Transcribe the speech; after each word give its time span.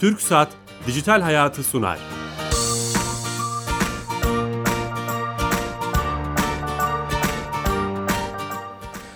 Türk 0.00 0.20
Saat 0.20 0.48
Dijital 0.86 1.20
Hayatı 1.20 1.62
sunar. 1.62 1.98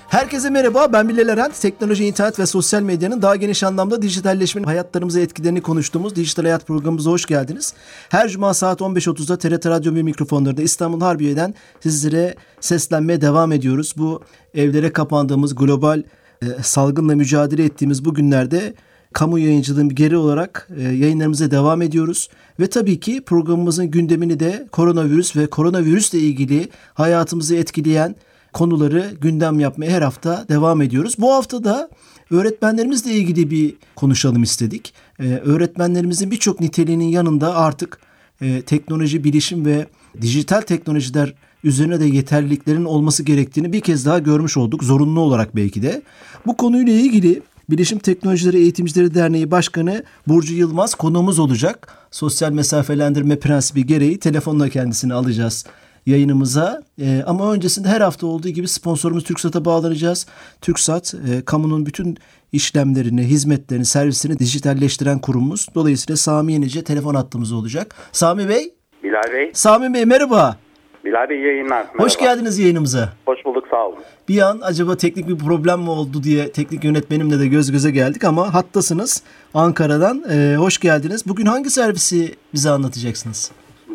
Herkese 0.08 0.50
merhaba, 0.50 0.92
ben 0.92 1.08
Bilal 1.08 1.28
Eren. 1.28 1.52
Teknoloji, 1.60 2.04
internet 2.04 2.38
ve 2.38 2.46
sosyal 2.46 2.82
medyanın 2.82 3.22
daha 3.22 3.36
geniş 3.36 3.62
anlamda 3.62 4.02
dijitalleşmenin 4.02 4.66
hayatlarımıza 4.66 5.20
etkilerini 5.20 5.60
konuştuğumuz 5.60 6.16
Dijital 6.16 6.42
Hayat 6.42 6.66
programımıza 6.66 7.10
hoş 7.10 7.26
geldiniz. 7.26 7.74
Her 8.08 8.28
cuma 8.28 8.54
saat 8.54 8.80
15.30'da 8.80 9.38
TRT 9.38 9.66
Radyo 9.66 9.94
bir 9.94 10.02
mikrofonlarında 10.02 10.62
İstanbul 10.62 11.00
Harbiye'den 11.00 11.54
sizlere 11.80 12.34
seslenmeye 12.60 13.20
devam 13.20 13.52
ediyoruz. 13.52 13.94
Bu 13.96 14.22
evlere 14.54 14.92
kapandığımız 14.92 15.54
global 15.54 16.02
e, 16.42 16.46
salgınla 16.62 17.14
mücadele 17.14 17.64
ettiğimiz 17.64 18.04
bu 18.04 18.14
günlerde 18.14 18.74
kamu 19.12 19.38
yayıncılığın 19.38 19.90
bir 19.90 19.96
geri 19.96 20.16
olarak 20.16 20.68
e, 20.76 20.82
yayınlarımıza 20.82 21.50
devam 21.50 21.82
ediyoruz. 21.82 22.28
Ve 22.60 22.66
tabii 22.66 23.00
ki 23.00 23.22
programımızın 23.26 23.90
gündemini 23.90 24.40
de 24.40 24.68
koronavirüs 24.72 25.36
ve 25.36 25.46
koronavirüsle 25.46 26.18
ilgili 26.18 26.68
hayatımızı 26.94 27.56
etkileyen 27.56 28.16
konuları 28.52 29.10
gündem 29.20 29.60
yapmaya 29.60 29.90
her 29.90 30.02
hafta 30.02 30.48
devam 30.48 30.82
ediyoruz. 30.82 31.14
Bu 31.18 31.32
hafta 31.32 31.64
da 31.64 31.88
öğretmenlerimizle 32.30 33.12
ilgili 33.12 33.50
bir 33.50 33.74
konuşalım 33.96 34.42
istedik. 34.42 34.94
Ee, 35.20 35.24
öğretmenlerimizin 35.24 36.30
birçok 36.30 36.60
niteliğinin 36.60 37.08
yanında 37.08 37.56
artık 37.56 37.98
e, 38.40 38.62
teknoloji, 38.62 39.24
bilişim 39.24 39.66
ve 39.66 39.86
dijital 40.20 40.60
teknolojiler 40.60 41.34
üzerine 41.64 42.00
de 42.00 42.04
yeterliliklerin 42.04 42.84
olması 42.84 43.22
gerektiğini 43.22 43.72
bir 43.72 43.80
kez 43.80 44.06
daha 44.06 44.18
görmüş 44.18 44.56
olduk. 44.56 44.84
Zorunlu 44.84 45.20
olarak 45.20 45.56
belki 45.56 45.82
de. 45.82 46.02
Bu 46.46 46.56
konuyla 46.56 46.92
ilgili 46.92 47.42
Bilişim 47.70 47.98
Teknolojileri 47.98 48.58
Eğitimcileri 48.58 49.14
Derneği 49.14 49.50
Başkanı 49.50 50.04
Burcu 50.28 50.54
Yılmaz 50.54 50.94
konuğumuz 50.94 51.38
olacak. 51.38 51.88
Sosyal 52.10 52.52
mesafelendirme 52.52 53.38
prensibi 53.38 53.86
gereği 53.86 54.18
telefonla 54.18 54.68
kendisini 54.68 55.14
alacağız 55.14 55.66
yayınımıza. 56.06 56.82
E, 57.00 57.22
ama 57.26 57.52
öncesinde 57.52 57.88
her 57.88 58.00
hafta 58.00 58.26
olduğu 58.26 58.48
gibi 58.48 58.68
sponsorumuz 58.68 59.24
TürkSat'a 59.24 59.64
bağlanacağız. 59.64 60.26
TürkSat 60.60 61.14
e, 61.14 61.44
kamunun 61.44 61.86
bütün 61.86 62.16
işlemlerini, 62.52 63.22
hizmetlerini, 63.22 63.84
servisini 63.84 64.38
dijitalleştiren 64.38 65.18
kurumumuz. 65.18 65.66
Dolayısıyla 65.74 66.16
Sami 66.16 66.52
Yenice 66.52 66.84
telefon 66.84 67.14
hattımız 67.14 67.52
olacak. 67.52 67.94
Sami 68.12 68.48
Bey. 68.48 68.74
Bilal 69.02 69.32
Bey. 69.32 69.50
Sami 69.54 69.94
Bey 69.94 70.04
merhaba. 70.04 70.56
Bilal 71.04 71.28
Bey 71.28 71.38
yayınlar. 71.40 71.82
Merhaba. 71.82 72.04
Hoş 72.04 72.16
geldiniz 72.16 72.58
yayınımıza. 72.58 73.08
Hoş 73.26 73.44
bulduk 73.44 73.64
sağ 73.70 73.86
olun. 73.86 73.98
Bir 74.28 74.40
an 74.40 74.60
acaba 74.62 74.96
teknik 74.96 75.28
bir 75.28 75.38
problem 75.38 75.80
mi 75.80 75.90
oldu 75.90 76.22
diye 76.22 76.52
teknik 76.52 76.84
yönetmenimle 76.84 77.40
de 77.40 77.46
göz 77.46 77.72
göze 77.72 77.90
geldik 77.90 78.24
ama 78.24 78.54
hattasınız 78.54 79.22
Ankara'dan. 79.54 80.22
Ee, 80.32 80.56
hoş 80.56 80.78
geldiniz. 80.78 81.28
Bugün 81.28 81.46
hangi 81.46 81.70
servisi 81.70 82.34
bize 82.54 82.70
anlatacaksınız? 82.70 83.52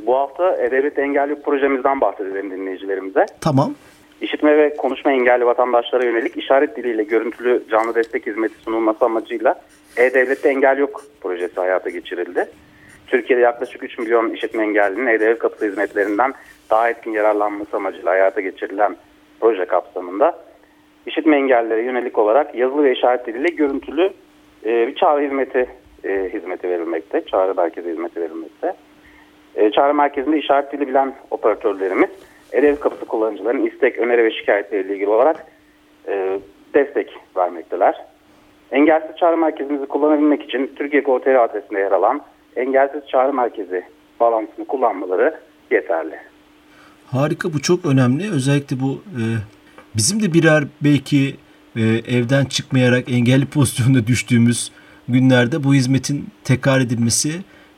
Bu 0.07 0.15
hafta 0.15 0.55
E-Devlet 0.57 0.99
Engelli 0.99 1.41
projemizden 1.41 2.01
bahsedelim 2.01 2.51
dinleyicilerimize. 2.51 3.25
Tamam. 3.41 3.73
İşitme 4.21 4.57
ve 4.57 4.75
konuşma 4.77 5.11
engelli 5.11 5.45
vatandaşlara 5.45 6.05
yönelik 6.05 6.37
işaret 6.37 6.77
diliyle 6.77 7.03
görüntülü 7.03 7.63
canlı 7.71 7.95
destek 7.95 8.27
hizmeti 8.27 8.55
sunulması 8.63 9.05
amacıyla 9.05 9.61
E-Devlet'te 9.97 10.49
Engel 10.49 10.77
Yok 10.77 11.01
projesi 11.21 11.55
hayata 11.55 11.89
geçirildi. 11.89 12.47
Türkiye'de 13.07 13.41
yaklaşık 13.43 13.83
3 13.83 13.97
milyon 13.97 14.29
işitme 14.29 14.63
engellinin 14.63 15.07
E-Devlet 15.07 15.39
kapısı 15.39 15.65
hizmetlerinden 15.65 16.33
daha 16.69 16.89
etkin 16.89 17.11
yararlanması 17.11 17.77
amacıyla 17.77 18.11
hayata 18.11 18.41
geçirilen 18.41 18.95
proje 19.39 19.65
kapsamında 19.65 20.39
işitme 21.05 21.35
engellilere 21.37 21.81
yönelik 21.81 22.17
olarak 22.17 22.55
yazılı 22.55 22.83
ve 22.83 22.91
işaret 22.91 23.27
diliyle 23.27 23.47
görüntülü 23.55 24.09
e, 24.65 24.87
bir 24.87 24.95
çağrı 24.95 25.21
hizmeti 25.25 25.69
e, 26.03 26.29
hizmeti 26.33 26.69
verilmekte. 26.69 27.25
Çağrı 27.25 27.55
merkezi 27.55 27.89
hizmeti 27.89 28.21
verilmekte. 28.21 28.73
E, 29.55 29.71
çağrı 29.71 29.93
merkezinde 29.93 30.37
işaret 30.37 30.71
dili 30.71 30.87
bilen 30.87 31.13
operatörlerimiz 31.31 32.09
edev 32.51 32.75
kapısı 32.75 33.05
kullanıcıların 33.05 33.65
istek, 33.65 33.97
öneri 33.97 34.23
ve 34.23 34.31
şikayetleriyle 34.31 34.93
ilgili 34.93 35.09
olarak 35.09 35.45
e, 36.07 36.39
destek 36.73 37.17
vermekteler. 37.37 38.05
Engelsiz 38.71 39.15
çağrı 39.17 39.37
merkezimizi 39.37 39.85
kullanabilmek 39.85 40.43
için 40.43 40.71
Türkiye 40.75 41.01
Gov.tr 41.01 41.35
adresinde 41.35 41.79
yer 41.79 41.91
alan 41.91 42.21
engelsiz 42.55 43.01
çağrı 43.07 43.33
merkezi 43.33 43.83
bağlantısını 44.19 44.65
kullanmaları 44.65 45.39
yeterli. 45.71 46.15
Harika 47.11 47.53
bu 47.53 47.61
çok 47.61 47.85
önemli. 47.85 48.31
Özellikle 48.31 48.79
bu 48.79 48.93
e, 48.93 49.23
bizim 49.95 50.23
de 50.23 50.33
birer 50.33 50.63
belki 50.83 51.35
e, 51.75 51.81
evden 52.17 52.45
çıkmayarak 52.45 53.11
engelli 53.11 53.45
pozisyonda 53.53 54.07
düştüğümüz 54.07 54.71
günlerde 55.07 55.63
bu 55.63 55.73
hizmetin 55.73 56.25
tekrar 56.43 56.79
edilmesi 56.79 57.29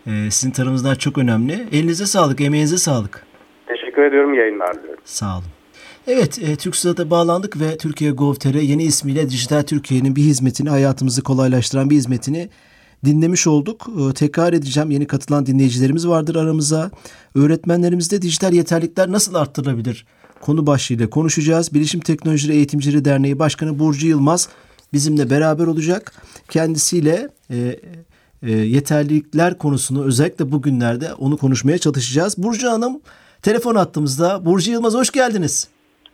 e, 0.07 0.11
sizin 0.31 0.51
tarafınızdan 0.51 0.95
çok 0.95 1.17
önemli. 1.17 1.53
Elinize 1.71 2.05
sağlık, 2.05 2.41
emeğinize 2.41 2.77
sağlık. 2.77 3.25
Teşekkür 3.67 4.03
ediyorum 4.03 4.33
yayınlar 4.33 4.75
diliyorum. 4.75 5.03
Sağ 5.05 5.33
olun. 5.33 5.43
Evet, 6.07 6.39
e, 6.39 6.55
TürkSat'a 6.55 7.09
bağlandık 7.09 7.61
ve 7.61 7.77
Türkiye 7.77 8.11
Gov.tr 8.11 8.55
yeni 8.55 8.83
ismiyle 8.83 9.29
Dijital 9.29 9.61
Türkiye'nin 9.61 10.15
bir 10.15 10.21
hizmetini, 10.21 10.69
hayatımızı 10.69 11.23
kolaylaştıran 11.23 11.89
bir 11.89 11.95
hizmetini 11.95 12.49
dinlemiş 13.05 13.47
olduk. 13.47 13.87
E, 14.09 14.13
tekrar 14.13 14.53
edeceğim. 14.53 14.91
Yeni 14.91 15.07
katılan 15.07 15.45
dinleyicilerimiz 15.45 16.07
vardır 16.07 16.35
aramıza. 16.35 16.91
Öğretmenlerimizde 17.35 18.21
dijital 18.21 18.53
yeterlikler 18.53 19.11
nasıl 19.11 19.35
arttırılabilir? 19.35 20.05
Konu 20.41 20.67
başlığıyla 20.67 21.09
konuşacağız. 21.09 21.73
Bilişim 21.73 21.99
Teknolojileri 21.99 22.57
Eğitimcileri 22.57 23.05
Derneği 23.05 23.39
Başkanı 23.39 23.79
Burcu 23.79 24.07
Yılmaz 24.07 24.49
bizimle 24.93 25.29
beraber 25.29 25.67
olacak. 25.67 26.13
Kendisiyle 26.49 27.29
e, 27.51 27.79
e, 28.43 28.51
yeterlilikler 28.51 29.57
konusunu 29.57 30.05
özellikle 30.05 30.51
bugünlerde 30.51 31.13
onu 31.13 31.37
konuşmaya 31.37 31.77
çalışacağız. 31.77 32.37
Burcu 32.37 32.71
Hanım 32.71 33.01
telefon 33.41 33.75
attığımızda. 33.75 34.45
Burcu 34.45 34.71
Yılmaz 34.71 34.93
hoş 34.93 35.11
geldiniz. 35.11 35.67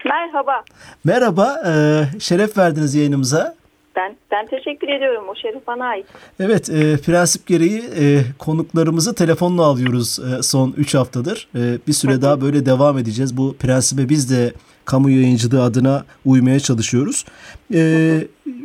Merhaba. 0.06 0.64
Merhaba, 1.04 1.64
e, 1.68 2.04
şeref 2.20 2.58
verdiniz 2.58 2.96
yayınımıza. 2.96 3.56
Ben 3.96 4.16
ben 4.32 4.48
teşekkür 4.48 4.88
ediyorum. 4.88 5.24
O 5.30 5.36
şeref 5.36 5.68
bana 5.68 5.86
ait. 5.86 6.06
Evet, 6.40 6.70
e, 6.70 6.98
prensip 6.98 7.48
gereği 7.48 7.84
e, 8.00 8.22
konuklarımızı 8.40 9.16
telefonla 9.16 9.64
alıyoruz 9.64 10.20
e, 10.20 10.44
son 10.44 10.74
3 10.78 10.96
haftadır. 10.96 11.48
E, 11.56 11.78
bir 11.88 11.94
süre 11.94 12.22
daha 12.22 12.42
böyle 12.42 12.66
devam 12.66 12.98
edeceğiz. 12.98 13.38
Bu 13.38 13.56
prensibe 13.58 14.10
biz 14.10 14.32
de 14.32 14.54
kamu 14.86 15.10
yayıncılığı 15.10 15.64
adına 15.64 16.06
uymaya 16.26 16.60
çalışıyoruz. 16.60 17.26
E, 17.74 18.14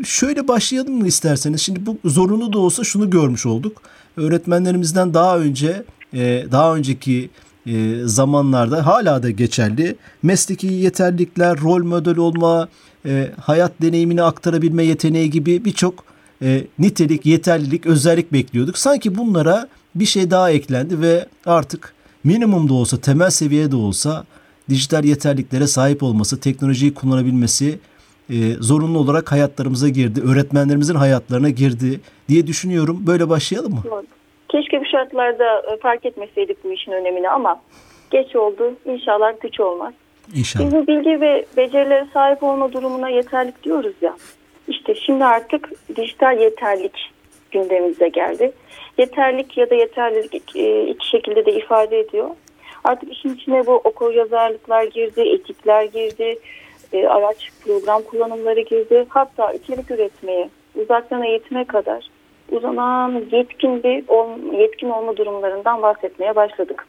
şöyle 0.04 0.48
başlayalım 0.48 0.94
mı 0.94 1.06
isterseniz? 1.06 1.60
Şimdi 1.60 1.86
bu 1.86 1.98
zorunlu 2.04 2.52
da 2.52 2.58
olsa 2.58 2.84
şunu 2.84 3.10
görmüş 3.10 3.46
olduk. 3.46 3.82
Öğretmenlerimizden 4.16 5.14
daha 5.14 5.38
önce, 5.38 5.82
e, 6.14 6.44
daha 6.52 6.76
önceki 6.76 7.30
e, 7.66 7.94
zamanlarda 8.04 8.86
hala 8.86 9.22
da 9.22 9.30
geçerli. 9.30 9.96
Mesleki 10.22 10.66
yeterlilikler, 10.66 11.60
rol 11.60 11.84
model 11.84 12.16
olma, 12.16 12.68
e, 13.08 13.30
hayat 13.40 13.72
deneyimini 13.82 14.22
aktarabilme 14.22 14.84
yeteneği 14.84 15.30
gibi 15.30 15.64
birçok 15.64 16.04
e, 16.42 16.60
nitelik, 16.78 17.26
yeterlilik, 17.26 17.86
özellik 17.86 18.32
bekliyorduk. 18.32 18.78
Sanki 18.78 19.18
bunlara 19.18 19.68
bir 19.94 20.04
şey 20.04 20.30
daha 20.30 20.50
eklendi 20.50 21.02
ve 21.02 21.26
artık 21.46 21.94
minimum 22.24 22.68
da 22.68 22.74
olsa, 22.74 23.00
temel 23.00 23.30
seviyede 23.30 23.76
olsa 23.76 24.24
dijital 24.68 25.04
yeterliklere 25.04 25.66
sahip 25.66 26.02
olması, 26.02 26.40
teknolojiyi 26.40 26.94
kullanabilmesi 26.94 27.78
e, 28.30 28.36
zorunlu 28.60 28.98
olarak 28.98 29.32
hayatlarımıza 29.32 29.88
girdi. 29.88 30.20
Öğretmenlerimizin 30.20 30.94
hayatlarına 30.94 31.50
girdi 31.50 32.00
diye 32.28 32.46
düşünüyorum. 32.46 33.04
Böyle 33.06 33.28
başlayalım 33.28 33.72
mı? 33.72 33.82
Keşke 34.48 34.80
bu 34.80 34.84
şartlarda 34.84 35.72
e, 35.72 35.76
fark 35.82 36.06
etmeseydik 36.06 36.64
bu 36.64 36.72
işin 36.72 36.92
önemini 36.92 37.30
ama 37.30 37.60
geç 38.10 38.36
oldu. 38.36 38.74
İnşallah 38.84 39.40
güç 39.40 39.60
olmaz. 39.60 39.94
İnşallah. 40.34 40.64
Biz 40.64 40.86
bilgi 40.88 41.20
ve 41.20 41.44
becerilere 41.56 42.06
sahip 42.12 42.42
olma 42.42 42.72
durumuna 42.72 43.08
yeterlik 43.08 43.62
diyoruz 43.62 43.94
ya. 44.00 44.16
İşte 44.68 44.94
şimdi 44.94 45.24
artık 45.24 45.70
dijital 45.96 46.40
yeterlik 46.40 47.10
gündemimize 47.50 48.08
geldi. 48.08 48.52
Yeterlik 48.98 49.56
ya 49.58 49.70
da 49.70 49.74
yeterlilik 49.74 50.56
e, 50.56 50.86
iki 50.86 51.08
şekilde 51.08 51.46
de 51.46 51.52
ifade 51.52 52.00
ediyor. 52.00 52.30
Artık 52.84 53.12
işin 53.12 53.34
içine 53.34 53.66
bu 53.66 53.72
okur 53.72 54.14
yazarlıklar 54.14 54.84
girdi, 54.84 55.20
etikler 55.20 55.84
girdi, 55.84 56.38
e, 56.92 57.06
araç 57.06 57.50
program 57.64 58.02
kullanımları 58.02 58.60
girdi. 58.60 59.06
Hatta 59.08 59.52
içerik 59.52 59.90
üretmeye, 59.90 60.50
uzaktan 60.76 61.22
eğitime 61.22 61.64
kadar 61.64 62.08
uzanan 62.50 63.24
yetkin 63.32 63.82
bir 63.82 64.04
yetkin 64.58 64.90
olma 64.90 65.16
durumlarından 65.16 65.82
bahsetmeye 65.82 66.36
başladık. 66.36 66.86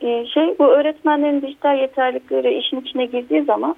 Ee, 0.00 0.26
şey 0.34 0.58
bu 0.58 0.66
öğretmenlerin 0.66 1.42
dijital 1.42 1.78
yeterlilikleri 1.78 2.58
işin 2.58 2.80
içine 2.80 3.06
girdiği 3.06 3.44
zaman 3.44 3.76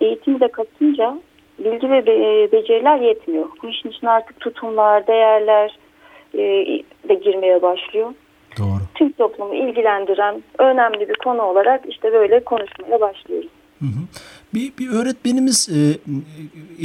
eğitim 0.00 0.40
de 0.40 0.48
katınca 0.48 1.18
bilgi 1.58 1.90
ve 1.90 2.06
beceriler 2.52 2.98
yetmiyor. 2.98 3.46
Bu 3.62 3.68
işin 3.68 3.88
içine 3.88 4.10
artık 4.10 4.40
tutumlar, 4.40 5.06
değerler 5.06 5.78
e, 6.34 6.38
de 7.08 7.14
girmeye 7.14 7.62
başlıyor. 7.62 8.14
Doğru. 8.58 8.80
Tüm 8.94 9.12
toplumu 9.12 9.54
ilgilendiren 9.54 10.42
önemli 10.58 11.08
bir 11.08 11.14
konu 11.24 11.42
olarak 11.42 11.80
işte 11.88 12.12
böyle 12.12 12.44
konuşmaya 12.44 13.00
başlıyoruz. 13.00 13.48
Hı 13.78 13.86
hı. 13.86 14.00
Bir, 14.54 14.72
bir 14.78 14.88
öğretmenimiz 14.88 15.68
e, 15.68 15.80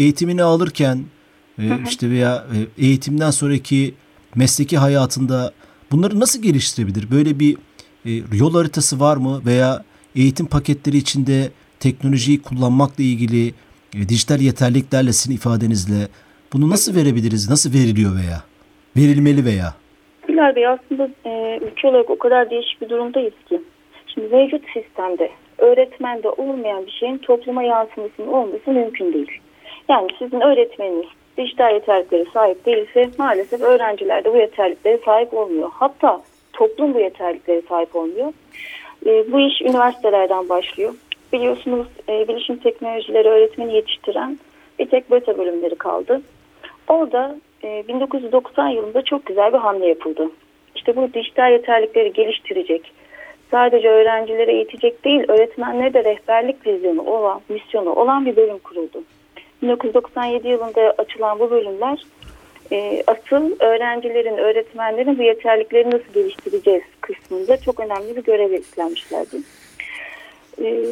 eğitimini 0.01 0.43
alırken 0.43 0.97
e, 1.59 1.63
işte 1.87 2.09
veya 2.09 2.35
e, 2.35 2.85
eğitimden 2.85 3.29
sonraki 3.29 3.93
mesleki 4.35 4.77
hayatında 4.77 5.51
bunları 5.91 6.19
nasıl 6.19 6.41
geliştirebilir? 6.41 7.11
Böyle 7.11 7.39
bir 7.39 7.57
e, 8.05 8.09
yol 8.33 8.53
haritası 8.53 8.99
var 8.99 9.17
mı 9.17 9.41
veya 9.45 9.83
eğitim 10.15 10.45
paketleri 10.45 10.97
içinde 10.97 11.49
teknolojiyi 11.79 12.41
kullanmakla 12.41 13.03
ilgili 13.03 13.47
e, 13.95 14.09
dijital 14.09 14.39
yeterliliklerle 14.41 15.13
sizin 15.13 15.35
ifadenizle 15.35 16.07
bunu 16.53 16.69
nasıl 16.69 16.95
verebiliriz? 16.95 17.49
Nasıl 17.49 17.73
veriliyor 17.73 18.11
veya 18.15 18.43
verilmeli 18.97 19.45
veya? 19.45 19.73
Bilal 20.27 20.55
Bey 20.55 20.67
aslında 20.67 21.09
e, 21.25 21.59
ülke 21.61 21.87
olarak 21.87 22.09
o 22.09 22.17
kadar 22.17 22.49
değişik 22.49 22.81
bir 22.81 22.89
durumdayız 22.89 23.33
ki. 23.49 23.61
Şimdi 24.07 24.35
mevcut 24.35 24.61
sistemde 24.73 25.31
öğretmende 25.57 26.29
olmayan 26.29 26.85
bir 26.85 26.91
şeyin 26.91 27.17
topluma 27.17 27.63
yansımasının 27.63 28.27
olması 28.27 28.71
mümkün 28.71 29.13
değil. 29.13 29.41
Yani 29.89 30.07
sizin 30.19 30.41
öğretmeniniz 30.41 31.07
dijital 31.37 31.73
yeterliklere 31.73 32.25
sahip 32.33 32.65
değilse 32.65 33.09
maalesef 33.17 33.61
öğrenciler 33.61 34.23
de 34.23 34.33
bu 34.33 34.37
yeterliklere 34.37 34.99
sahip 35.05 35.33
olmuyor. 35.33 35.69
Hatta 35.73 36.21
toplum 36.59 36.93
bu 36.93 36.99
yeterliklere 36.99 37.61
sahip 37.69 37.95
olmuyor. 37.95 38.33
E, 39.05 39.31
bu 39.31 39.39
iş 39.39 39.61
üniversitelerden 39.61 40.49
başlıyor. 40.49 40.93
Biliyorsunuz 41.33 41.87
e, 42.09 42.27
bilişim 42.27 42.57
teknolojileri 42.57 43.29
öğretmeni 43.29 43.75
yetiştiren 43.75 44.39
bir 44.79 44.89
tek 44.89 45.11
beta 45.11 45.37
bölümleri 45.37 45.75
kaldı. 45.75 46.21
Orada 46.87 47.35
e, 47.63 47.83
1990 47.87 48.67
yılında 48.67 49.01
çok 49.01 49.25
güzel 49.25 49.53
bir 49.53 49.57
hamle 49.57 49.87
yapıldı. 49.87 50.29
İşte 50.75 50.95
bu 50.95 51.13
dijital 51.13 51.51
yeterlikleri 51.51 52.13
geliştirecek, 52.13 52.91
sadece 53.51 53.89
öğrencilere 53.89 54.51
eğitecek 54.51 55.05
değil, 55.05 55.23
öğretmenlere 55.27 55.93
de 55.93 56.03
rehberlik 56.03 56.67
vizyonu 56.67 57.01
olan, 57.01 57.41
misyonu 57.49 57.93
olan 57.93 58.25
bir 58.25 58.35
bölüm 58.35 58.59
kuruldu. 58.59 59.03
1997 59.61 60.47
yılında 60.47 60.93
açılan 60.97 61.39
bu 61.39 61.51
bölümler 61.51 62.03
e, 62.71 63.03
asıl 63.07 63.59
öğrencilerin, 63.59 64.37
öğretmenlerin 64.37 65.17
bu 65.17 65.23
yeterlikleri 65.23 65.87
nasıl 65.87 66.13
geliştireceğiz 66.13 66.83
kısmında 67.01 67.57
çok 67.57 67.79
önemli 67.79 68.15
bir 68.15 68.23
görev 68.23 68.51
üstlenmişlerdi. 68.51 69.37
E, 70.61 70.83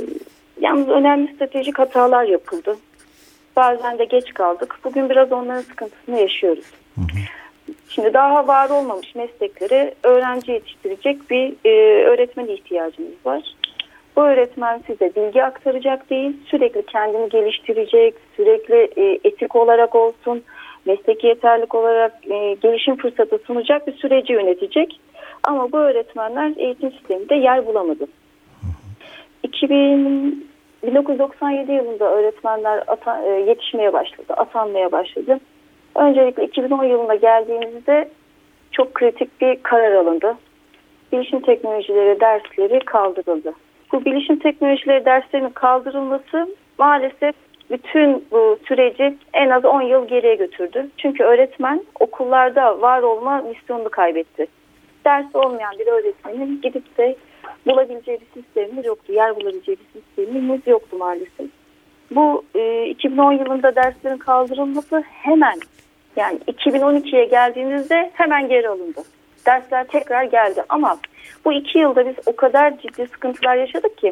yalnız 0.59 0.89
önemli 0.89 1.35
stratejik 1.35 1.79
hatalar 1.79 2.23
yapıldı. 2.23 2.77
Bazen 3.55 3.99
de 3.99 4.05
geç 4.05 4.33
kaldık. 4.33 4.79
Bugün 4.83 5.09
biraz 5.09 5.31
onların 5.31 5.61
sıkıntısını 5.61 6.19
yaşıyoruz. 6.19 6.65
Hı 6.95 7.01
hı. 7.01 7.05
Şimdi 7.89 8.13
daha 8.13 8.47
var 8.47 8.69
olmamış 8.69 9.15
mesleklere 9.15 9.93
öğrenci 10.03 10.51
yetiştirecek 10.51 11.29
bir 11.29 11.53
e, 11.65 12.03
öğretmen 12.05 12.47
ihtiyacımız 12.47 13.25
var. 13.25 13.55
Bu 14.15 14.21
öğretmen 14.21 14.81
size 14.87 15.11
bilgi 15.15 15.43
aktaracak 15.43 16.09
değil, 16.09 16.37
sürekli 16.45 16.85
kendini 16.85 17.29
geliştirecek, 17.29 18.15
sürekli 18.35 18.89
e, 18.97 19.19
etik 19.23 19.55
olarak 19.55 19.95
olsun, 19.95 20.43
mesleki 20.87 21.27
yeterlik 21.27 21.75
olarak 21.75 22.13
e, 22.29 22.53
gelişim 22.53 22.97
fırsatı 22.97 23.37
sunacak 23.37 23.87
bir 23.87 23.93
süreci 23.93 24.33
yönetecek. 24.33 24.99
Ama 25.43 25.71
bu 25.71 25.77
öğretmenler 25.77 26.53
eğitim 26.57 26.91
sisteminde 26.91 27.35
yer 27.35 27.65
bulamadı. 27.65 28.07
2000 29.43 30.47
1997 30.83 31.71
yılında 31.71 32.05
öğretmenler 32.11 32.83
ata, 32.87 33.23
e, 33.23 33.29
yetişmeye 33.29 33.93
başladı, 33.93 34.33
atanmaya 34.37 34.91
başladı. 34.91 35.39
Öncelikle 35.95 36.45
2010 36.45 36.83
yılına 36.83 37.15
geldiğimizde 37.15 38.09
çok 38.71 38.93
kritik 38.93 39.41
bir 39.41 39.63
karar 39.63 39.91
alındı. 39.91 40.37
Bilişim 41.11 41.39
teknolojileri 41.39 42.19
dersleri 42.19 42.79
kaldırıldı. 42.79 43.53
Bu 43.91 44.05
bilişim 44.05 44.39
teknolojileri 44.39 45.05
derslerinin 45.05 45.49
kaldırılması 45.49 46.55
maalesef 46.77 47.35
bütün 47.71 48.25
bu 48.31 48.59
süreci 48.67 49.17
en 49.33 49.49
az 49.49 49.65
10 49.65 49.81
yıl 49.81 50.07
geriye 50.07 50.35
götürdü. 50.35 50.89
Çünkü 50.97 51.23
öğretmen 51.23 51.83
okullarda 51.99 52.81
var 52.81 53.01
olma 53.01 53.41
misyonunu 53.41 53.89
kaybetti. 53.89 54.47
Ders 55.05 55.25
olmayan 55.33 55.73
bir 55.79 55.87
öğretmenin 55.87 56.61
gidip 56.61 56.97
de 56.97 57.15
bulabileceği 57.65 58.19
bir 58.21 58.41
sistemimiz 58.41 58.85
yoktu. 58.85 59.13
Yer 59.13 59.35
bulabileceği 59.35 59.77
bir 59.77 60.01
sistemimiz 60.01 60.67
yoktu 60.67 60.97
maalesef. 60.97 61.47
Bu 62.11 62.43
e, 62.55 62.85
2010 62.85 63.31
yılında 63.31 63.75
derslerin 63.75 64.17
kaldırılması 64.17 65.03
hemen 65.07 65.59
yani 66.15 66.39
2012'ye 66.47 67.25
geldiğimizde 67.25 68.11
hemen 68.13 68.47
geri 68.49 68.69
alındı. 68.69 69.01
Dersler 69.45 69.87
tekrar 69.87 70.23
geldi 70.23 70.63
ama 70.69 70.97
bu 71.45 71.53
iki 71.53 71.79
yılda 71.79 72.05
biz 72.05 72.15
o 72.25 72.35
kadar 72.35 72.77
ciddi 72.77 73.07
sıkıntılar 73.07 73.55
yaşadık 73.55 73.97
ki 73.97 74.11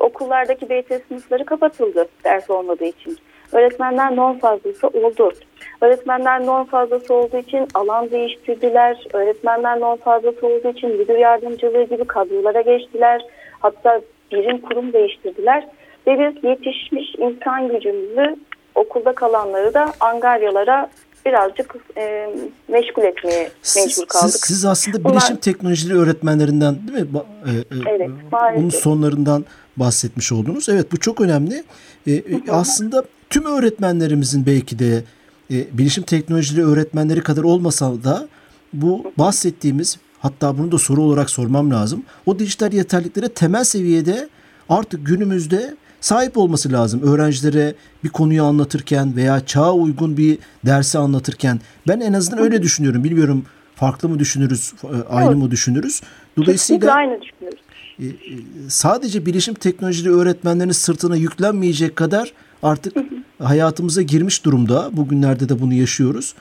okullardaki 0.00 0.68
BT 0.68 1.02
sınıfları 1.08 1.44
kapatıldı 1.44 2.08
ders 2.24 2.50
olmadığı 2.50 2.84
için. 2.84 3.18
Öğretmenler 3.52 4.16
non 4.16 4.38
fazlası 4.38 4.88
oldu. 4.88 5.32
Öğretmenler 5.80 6.46
non 6.46 6.64
fazlası 6.64 7.14
olduğu 7.14 7.36
için 7.36 7.68
alan 7.74 8.10
değiştirdiler. 8.10 9.04
Öğretmenler 9.12 9.80
non 9.80 9.96
fazlası 9.96 10.46
olduğu 10.46 10.68
için 10.68 10.90
müdür 10.90 11.18
yardımcılığı 11.18 11.82
gibi 11.82 12.04
kadrolara 12.04 12.60
geçtiler. 12.60 13.22
Hatta 13.60 14.00
birim 14.32 14.60
kurum 14.60 14.92
değiştirdiler. 14.92 15.66
Ve 16.06 16.18
biz 16.18 16.44
yetişmiş 16.44 17.14
insan 17.18 17.68
gücümüzü 17.68 18.36
okulda 18.74 19.12
kalanları 19.12 19.74
da 19.74 19.92
angaryalara 20.00 20.90
birazcık 21.26 21.76
e, 21.96 22.30
meşgul 22.68 23.02
etmeye 23.02 23.50
mecbur 23.76 24.06
kaldık. 24.06 24.30
Siz, 24.30 24.40
siz 24.40 24.64
aslında 24.64 25.04
Bunlar, 25.04 25.16
bilişim 25.16 25.36
teknolojileri 25.36 25.98
öğretmenlerinden 25.98 26.88
değil 26.88 26.98
mi? 26.98 27.20
E, 27.46 27.50
e, 27.50 27.94
evet. 27.96 28.10
Bunun 28.56 28.70
sonlarından 28.70 29.44
bahsetmiş 29.76 30.32
oldunuz. 30.32 30.68
Evet 30.68 30.92
bu 30.92 30.96
çok 30.96 31.20
önemli. 31.20 31.64
E, 32.06 32.22
aslında 32.50 33.04
tüm 33.30 33.44
öğretmenlerimizin 33.44 34.46
belki 34.46 34.78
de 34.78 35.04
e, 35.50 35.78
bilişim 35.78 36.04
teknolojileri 36.04 36.66
öğretmenleri 36.66 37.22
kadar 37.22 37.42
olmasa 37.42 38.04
da 38.04 38.28
bu 38.72 39.12
bahsettiğimiz 39.18 39.98
hatta 40.18 40.58
bunu 40.58 40.72
da 40.72 40.78
soru 40.78 41.02
olarak 41.02 41.30
sormam 41.30 41.70
lazım. 41.70 42.02
O 42.26 42.38
dijital 42.38 42.72
yeterliklere 42.72 43.28
temel 43.28 43.64
seviyede 43.64 44.28
artık 44.68 45.06
günümüzde 45.06 45.76
sahip 46.00 46.36
olması 46.36 46.72
lazım. 46.72 47.02
Öğrencilere 47.02 47.74
bir 48.04 48.08
konuyu 48.08 48.42
anlatırken 48.42 49.16
veya 49.16 49.46
çağa 49.46 49.72
uygun 49.72 50.16
bir 50.16 50.38
dersi 50.66 50.98
anlatırken 50.98 51.60
ben 51.88 52.00
en 52.00 52.12
azından 52.12 52.44
öyle 52.44 52.62
düşünüyorum. 52.62 53.04
Bilmiyorum 53.04 53.44
farklı 53.74 54.08
mı 54.08 54.18
düşünürüz, 54.18 54.72
e, 54.84 54.86
aynı 55.08 55.30
evet. 55.30 55.42
mı 55.42 55.50
düşünürüz? 55.50 56.00
Dolayısıyla 56.36 56.52
Kesinlikle 56.52 56.92
aynı 56.92 57.22
düşünüyoruz. 57.22 57.60
E, 58.00 58.04
e, 58.04 58.34
sadece 58.68 59.26
bilişim 59.26 59.54
teknolojileri 59.54 60.14
öğretmenlerin 60.14 60.70
sırtına 60.70 61.16
yüklenmeyecek 61.16 61.96
kadar 61.96 62.32
artık 62.62 62.96
hayatımıza 63.42 64.02
girmiş 64.02 64.44
durumda. 64.44 64.88
Bugünlerde 64.92 65.48
de 65.48 65.60
bunu 65.60 65.74
yaşıyoruz. 65.74 66.34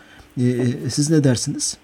Siz 0.90 1.12
ne 1.12 1.24
dersiniz? 1.24 1.78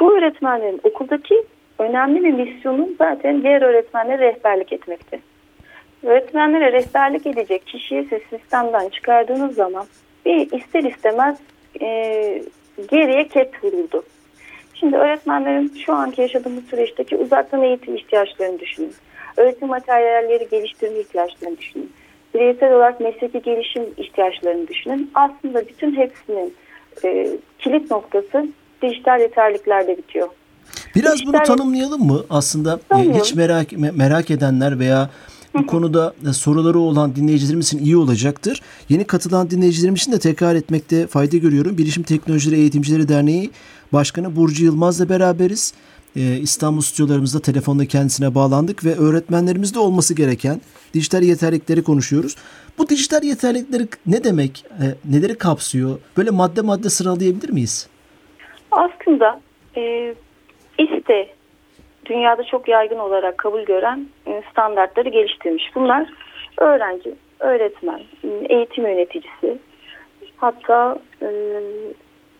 Bu 0.00 0.18
öğretmenlerin 0.18 0.80
okuldaki 0.82 1.34
önemli 1.78 2.24
bir 2.24 2.32
misyonu 2.32 2.88
zaten 2.98 3.42
diğer 3.42 3.62
öğretmenlere 3.62 4.18
rehberlik 4.18 4.72
etmekte. 4.72 5.20
Öğretmenlere 6.02 6.72
rehberlik 6.72 7.26
edecek 7.26 7.66
kişiyi 7.66 8.08
siz 8.10 8.20
sistemden 8.30 8.88
çıkardığınız 8.88 9.54
zaman 9.54 9.86
bir 10.26 10.52
ister 10.52 10.84
istemez 10.84 11.38
e, 11.80 11.88
geriye 12.90 13.28
ket 13.28 13.64
vuruldu. 13.64 14.02
Şimdi 14.74 14.96
öğretmenlerin 14.96 15.72
şu 15.86 15.92
anki 15.92 16.20
yaşadığımız 16.20 16.64
süreçteki 16.64 17.16
uzaktan 17.16 17.62
eğitim 17.62 17.96
ihtiyaçlarını 17.96 18.60
düşünün. 18.60 18.92
Öğretim 19.36 19.68
materyalleri 19.68 20.48
geliştirme 20.50 20.98
ihtiyaçlarını 20.98 21.58
düşünün. 21.58 21.92
Bireysel 22.34 22.74
olarak 22.74 23.00
mesleki 23.00 23.42
gelişim 23.42 23.82
ihtiyaçlarını 23.96 24.68
düşünün. 24.68 25.10
Aslında 25.14 25.68
bütün 25.68 25.96
hepsinin 25.96 26.54
e, 27.04 27.28
kilit 27.58 27.90
noktası 27.90 28.46
dijital 28.82 29.20
yeterliklerde 29.20 29.98
bitiyor. 29.98 30.28
Biraz 30.94 31.14
dijital... 31.14 31.32
bunu 31.32 31.42
tanımlayalım 31.42 32.06
mı? 32.06 32.24
Aslında 32.30 32.80
e, 32.94 32.98
hiç 32.98 33.34
merak 33.34 33.66
merak 33.96 34.30
edenler 34.30 34.78
veya 34.78 35.10
bu 35.54 35.66
konuda 35.66 36.14
e, 36.28 36.32
soruları 36.32 36.78
olan 36.78 37.16
dinleyicilerimiz 37.16 37.66
için 37.66 37.78
iyi 37.78 37.96
olacaktır. 37.96 38.62
Yeni 38.88 39.04
katılan 39.04 39.50
dinleyicilerimiz 39.50 40.00
için 40.00 40.12
de 40.12 40.18
tekrar 40.18 40.54
etmekte 40.54 41.06
fayda 41.06 41.36
görüyorum. 41.36 41.78
Bilişim 41.78 42.02
Teknolojileri 42.02 42.60
Eğitimcileri 42.60 43.08
Derneği 43.08 43.50
Başkanı 43.92 44.36
Burcu 44.36 44.64
Yılmaz'la 44.64 45.08
beraberiz. 45.08 45.74
Ee, 46.16 46.20
İstanbul 46.20 46.80
stüdyolarımızda 46.80 47.40
telefonla 47.40 47.84
kendisine 47.84 48.34
bağlandık 48.34 48.84
ve 48.84 48.94
öğretmenlerimizde 48.94 49.78
olması 49.78 50.14
gereken 50.14 50.60
dijital 50.94 51.22
yeterlikleri 51.22 51.82
konuşuyoruz. 51.82 52.36
Bu 52.78 52.88
dijital 52.88 53.22
yeterlikleri 53.22 53.88
ne 54.06 54.24
demek? 54.24 54.64
E, 54.70 54.84
neleri 55.04 55.38
kapsıyor? 55.38 55.98
Böyle 56.16 56.30
madde 56.30 56.60
madde 56.60 56.88
sıralayabilir 56.88 57.50
miyiz? 57.50 57.88
Aslında 58.70 59.40
e, 59.76 60.14
iste 60.78 61.28
dünyada 62.04 62.44
çok 62.44 62.68
yaygın 62.68 62.98
olarak 62.98 63.38
kabul 63.38 63.62
gören 63.62 64.06
e, 64.26 64.42
standartları 64.50 65.08
geliştirmiş. 65.08 65.70
Bunlar 65.74 66.06
öğrenci, 66.58 67.14
öğretmen, 67.40 68.00
eğitim 68.48 68.86
yöneticisi, 68.86 69.58
hatta 70.36 70.98
e, 71.22 71.28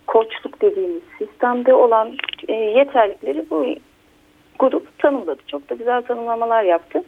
koçluk 0.06 0.62
dediğimiz 0.62 1.02
sistemde 1.18 1.74
olan 1.74 2.12
e, 2.48 2.52
yeterlikleri 2.52 3.50
bu 3.50 3.66
grup 4.58 4.98
tanımladı. 4.98 5.40
Çok 5.46 5.70
da 5.70 5.74
güzel 5.74 6.02
tanımlamalar 6.02 6.62
yaptı. 6.62 7.02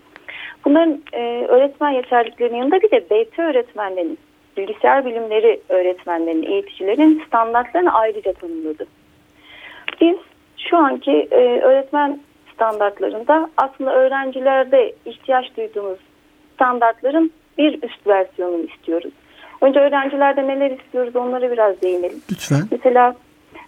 Bunların 0.65 1.03
e, 1.13 1.47
öğretmen 1.49 1.91
yeterliklerinin 1.91 2.59
yanında 2.59 2.83
bir 2.83 2.91
de 2.91 3.11
BT 3.11 3.39
öğretmenlerinin, 3.39 4.19
bilgisayar 4.57 5.05
bilimleri 5.05 5.61
öğretmenlerinin, 5.69 6.51
eğiticilerin 6.51 7.23
standartlarını 7.27 7.95
ayrıca 7.95 8.33
tanımladı. 8.33 8.87
Biz 10.01 10.17
şu 10.59 10.77
anki 10.77 11.29
e, 11.31 11.61
öğretmen 11.61 12.21
standartlarında 12.55 13.51
aslında 13.57 13.95
öğrencilerde 13.95 14.95
ihtiyaç 15.05 15.57
duyduğumuz 15.57 15.99
standartların 16.55 17.33
bir 17.59 17.83
üst 17.83 18.07
versiyonunu 18.07 18.63
istiyoruz. 18.63 19.13
Önce 19.61 19.81
öğrencilerde 19.81 20.47
neler 20.47 20.71
istiyoruz 20.71 21.17
onlara 21.17 21.51
biraz 21.51 21.83
değinelim. 21.83 22.23
Lütfen. 22.31 22.63
Mesela 22.71 23.17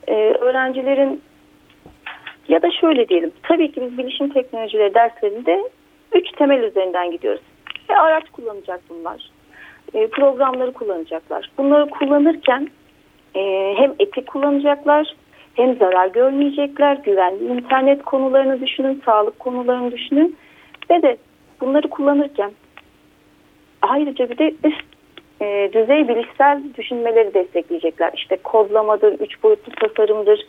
e, 0.08 0.14
öğrencilerin 0.40 1.22
ya 2.48 2.62
da 2.62 2.70
şöyle 2.70 3.08
diyelim. 3.08 3.32
Tabii 3.42 3.72
ki 3.72 3.80
biz 3.80 3.98
bilişim 3.98 4.28
teknolojileri 4.28 4.94
derslerinde 4.94 5.70
üç 6.12 6.32
temel 6.32 6.62
üzerinden 6.62 7.10
gidiyoruz. 7.10 7.42
Ve 7.90 7.96
araç 7.96 8.30
kullanacak 8.30 8.80
bunlar. 8.88 9.30
E, 9.94 10.06
programları 10.06 10.72
kullanacaklar. 10.72 11.50
Bunları 11.58 11.90
kullanırken 11.90 12.68
e, 13.34 13.74
hem 13.76 13.94
etik 13.98 14.26
kullanacaklar 14.26 15.14
hem 15.56 15.76
zarar 15.76 16.06
görmeyecekler. 16.06 16.96
Güvenli 16.96 17.44
internet 17.44 18.04
konularını 18.04 18.60
düşünün, 18.60 19.02
sağlık 19.04 19.38
konularını 19.38 19.92
düşünün. 19.92 20.36
Ve 20.90 21.02
de 21.02 21.16
bunları 21.60 21.90
kullanırken 21.90 22.50
ayrıca 23.82 24.30
bir 24.30 24.38
de 24.38 24.54
üst 24.64 24.84
e, 25.40 25.70
düzey 25.72 26.08
bilişsel 26.08 26.62
düşünmeleri 26.78 27.34
destekleyecekler. 27.34 28.12
İşte 28.14 28.36
kodlamadır, 28.36 29.20
üç 29.20 29.42
boyutlu 29.42 29.72
tasarımdır. 29.72 30.46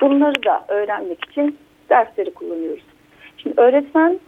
Bunları 0.00 0.44
da 0.44 0.64
öğrenmek 0.68 1.24
için 1.24 1.58
dersleri 1.90 2.34
kullanıyoruz. 2.34 2.84
Şimdi 3.36 3.60
öğretmen 3.60 4.20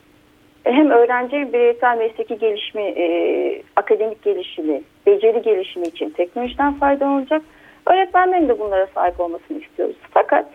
hem 0.64 0.90
öğrenci 0.90 1.52
bireysel 1.52 1.98
mesleki 1.98 2.38
gelişimi, 2.38 2.82
e, 2.82 3.62
akademik 3.76 4.22
gelişimi, 4.22 4.82
beceri 5.06 5.42
gelişimi 5.42 5.86
için 5.86 6.10
teknolojiden 6.10 6.74
faydalanacak. 6.74 7.42
Öğretmenlerin 7.88 8.48
de 8.48 8.58
bunlara 8.58 8.86
sahip 8.94 9.20
olmasını 9.20 9.58
istiyoruz. 9.58 9.96
Fakat 10.10 10.46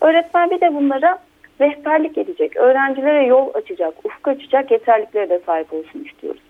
öğretmen 0.00 0.50
bir 0.50 0.60
de 0.60 0.74
bunlara 0.74 1.18
rehberlik 1.60 2.18
edecek, 2.18 2.56
öğrencilere 2.56 3.26
yol 3.26 3.54
açacak, 3.54 3.94
ufuk 4.04 4.28
açacak 4.28 4.70
yeterliklere 4.70 5.30
de 5.30 5.40
sahip 5.46 5.72
olsun 5.72 6.04
istiyoruz. 6.04 6.42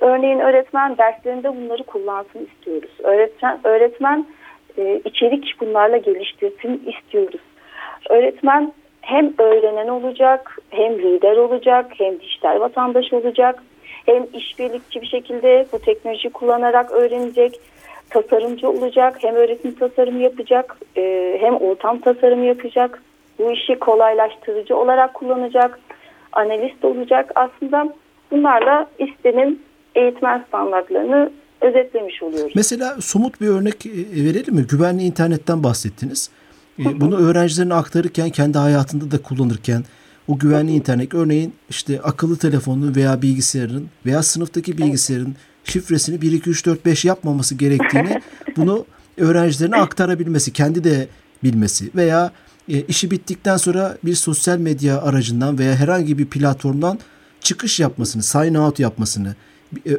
Örneğin 0.00 0.38
öğretmen 0.38 0.98
derslerinde 0.98 1.56
bunları 1.56 1.82
kullansın 1.82 2.48
istiyoruz. 2.52 2.90
Öğretmen, 3.02 3.60
öğretmen 3.64 4.26
e, 4.78 5.00
içerik 5.04 5.54
bunlarla 5.60 5.96
geliştirsin 5.96 6.82
istiyoruz. 6.86 7.40
Öğretmen 8.10 8.72
hem 9.00 9.34
öğrenen 9.38 9.88
olacak, 9.88 10.58
hem 10.70 10.98
lider 10.98 11.36
olacak, 11.36 11.86
hem 11.98 12.20
dijital 12.20 12.60
vatandaş 12.60 13.12
olacak, 13.12 13.62
hem 14.06 14.26
işbirlikçi 14.32 15.02
bir 15.02 15.06
şekilde 15.06 15.66
bu 15.72 15.78
teknoloji 15.78 16.30
kullanarak 16.30 16.90
öğrenecek, 16.90 17.60
tasarımcı 18.12 18.68
olacak, 18.68 19.16
hem 19.20 19.34
öğretim 19.34 19.74
tasarımı 19.74 20.22
yapacak, 20.22 20.76
e, 20.96 21.36
hem 21.40 21.56
ortam 21.56 22.00
tasarımı 22.00 22.44
yapacak, 22.44 23.02
bu 23.38 23.52
işi 23.52 23.78
kolaylaştırıcı 23.78 24.76
olarak 24.76 25.14
kullanacak, 25.14 25.78
analist 26.32 26.84
olacak. 26.84 27.30
Aslında 27.34 27.94
bunlarla 28.30 28.86
istenin 28.98 29.62
eğitmen 29.94 30.44
standartlarını 30.48 31.30
özetlemiş 31.60 32.22
oluyoruz. 32.22 32.52
Mesela 32.56 32.96
somut 33.00 33.40
bir 33.40 33.48
örnek 33.48 33.86
e, 33.86 33.90
verelim 34.24 34.54
mi? 34.54 34.66
Güvenli 34.70 35.02
internetten 35.02 35.62
bahsettiniz. 35.62 36.30
E, 36.78 37.00
bunu 37.00 37.16
öğrencilerine 37.16 37.74
aktarırken, 37.74 38.30
kendi 38.30 38.58
hayatında 38.58 39.10
da 39.10 39.22
kullanırken 39.22 39.82
o 40.28 40.38
güvenli 40.38 40.72
internet 40.72 41.14
örneğin 41.14 41.54
işte 41.70 42.00
akıllı 42.02 42.38
telefonun 42.38 42.94
veya 42.96 43.22
bilgisayarın 43.22 43.88
veya 44.06 44.22
sınıftaki 44.22 44.78
bilgisayarın 44.78 45.34
şifresini 45.64 46.20
1 46.20 46.32
2 46.32 46.50
3 46.50 46.66
4 46.66 46.86
5 46.86 47.04
yapmaması 47.04 47.54
gerektiğini 47.54 48.20
bunu 48.56 48.86
öğrencilerine 49.18 49.76
aktarabilmesi, 49.76 50.52
kendi 50.52 50.84
de 50.84 51.08
bilmesi 51.44 51.84
veya 51.96 52.30
e, 52.68 52.80
işi 52.88 53.10
bittikten 53.10 53.56
sonra 53.56 53.96
bir 54.04 54.14
sosyal 54.14 54.58
medya 54.58 55.02
aracından 55.02 55.58
veya 55.58 55.74
herhangi 55.74 56.18
bir 56.18 56.26
platformdan 56.26 56.98
çıkış 57.40 57.80
yapmasını, 57.80 58.22
sign 58.22 58.54
out 58.54 58.80
yapmasını 58.80 59.34
e, 59.86 59.90
e, 59.90 59.96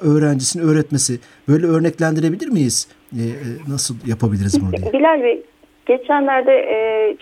öğrencisini 0.00 0.62
öğretmesi 0.62 1.18
böyle 1.48 1.66
örneklendirebilir 1.66 2.48
miyiz? 2.48 2.88
E, 3.12 3.22
nasıl 3.68 3.94
yapabiliriz 4.06 4.60
bunu 4.60 4.72
diye? 4.72 4.92
Bilal 4.92 5.22
Bey 5.22 5.42
geçenlerde 5.86 6.54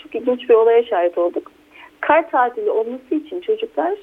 çok 0.03 0.15
ilginç 0.15 0.49
bir 0.49 0.55
olaya 0.55 0.85
şahit 0.85 1.19
olduk. 1.19 1.53
Kar 2.01 2.31
tatili 2.31 2.71
olması 2.71 3.15
için 3.15 3.41
çocuklar 3.41 3.95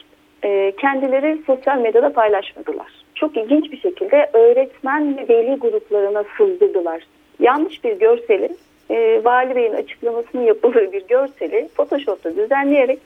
kendileri 0.81 1.41
sosyal 1.47 1.77
medyada 1.77 2.13
paylaşmadılar. 2.13 3.02
Çok 3.23 3.37
ilginç 3.37 3.71
bir 3.71 3.77
şekilde 3.77 4.29
öğretmen 4.33 5.17
ve 5.17 5.27
veli 5.27 5.55
gruplarına 5.55 6.23
sızdırdılar. 6.37 7.03
Yanlış 7.39 7.83
bir 7.83 7.99
görseli, 7.99 8.49
Vali 9.25 9.55
Bey'in 9.55 9.73
açıklamasının 9.73 10.43
yapıldığı 10.43 10.91
bir 10.91 11.07
görseli 11.07 11.69
Photoshop'ta 11.75 12.35
düzenleyerek 12.35 12.99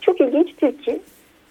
çok 0.00 0.20
ilginçtir 0.20 0.82
ki 0.82 1.00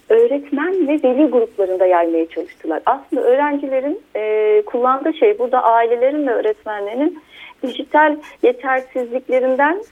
öğretmen 0.09 0.87
ve 0.87 0.99
veli 1.03 1.25
gruplarında 1.25 1.85
yaymaya 1.85 2.29
çalıştılar. 2.29 2.81
Aslında 2.85 3.21
öğrencilerin 3.21 4.01
e, 4.15 4.61
kullandığı 4.65 5.13
şey 5.13 5.39
burada 5.39 5.63
ailelerin 5.63 6.27
ve 6.27 6.31
öğretmenlerin 6.31 7.19
dijital 7.63 8.17
yetersizliklerinden 8.43 9.83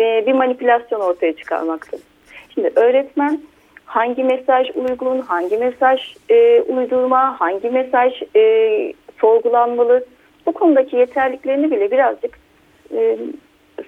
e, 0.00 0.24
bir 0.26 0.32
manipülasyon 0.32 1.00
ortaya 1.00 1.32
çıkarmaktı. 1.32 1.98
Şimdi 2.54 2.72
öğretmen 2.76 3.40
hangi 3.90 4.24
mesaj 4.24 4.66
uygun, 4.74 5.20
hangi 5.20 5.56
mesaj 5.56 6.00
e, 6.30 6.60
uydurma, 6.60 7.40
hangi 7.40 7.70
mesaj 7.70 8.12
e, 8.36 8.42
sorgulanmalı 9.20 10.04
bu 10.46 10.52
konudaki 10.52 10.96
yeterliklerini 10.96 11.70
bile 11.70 11.90
birazcık 11.90 12.38
e, 12.94 13.18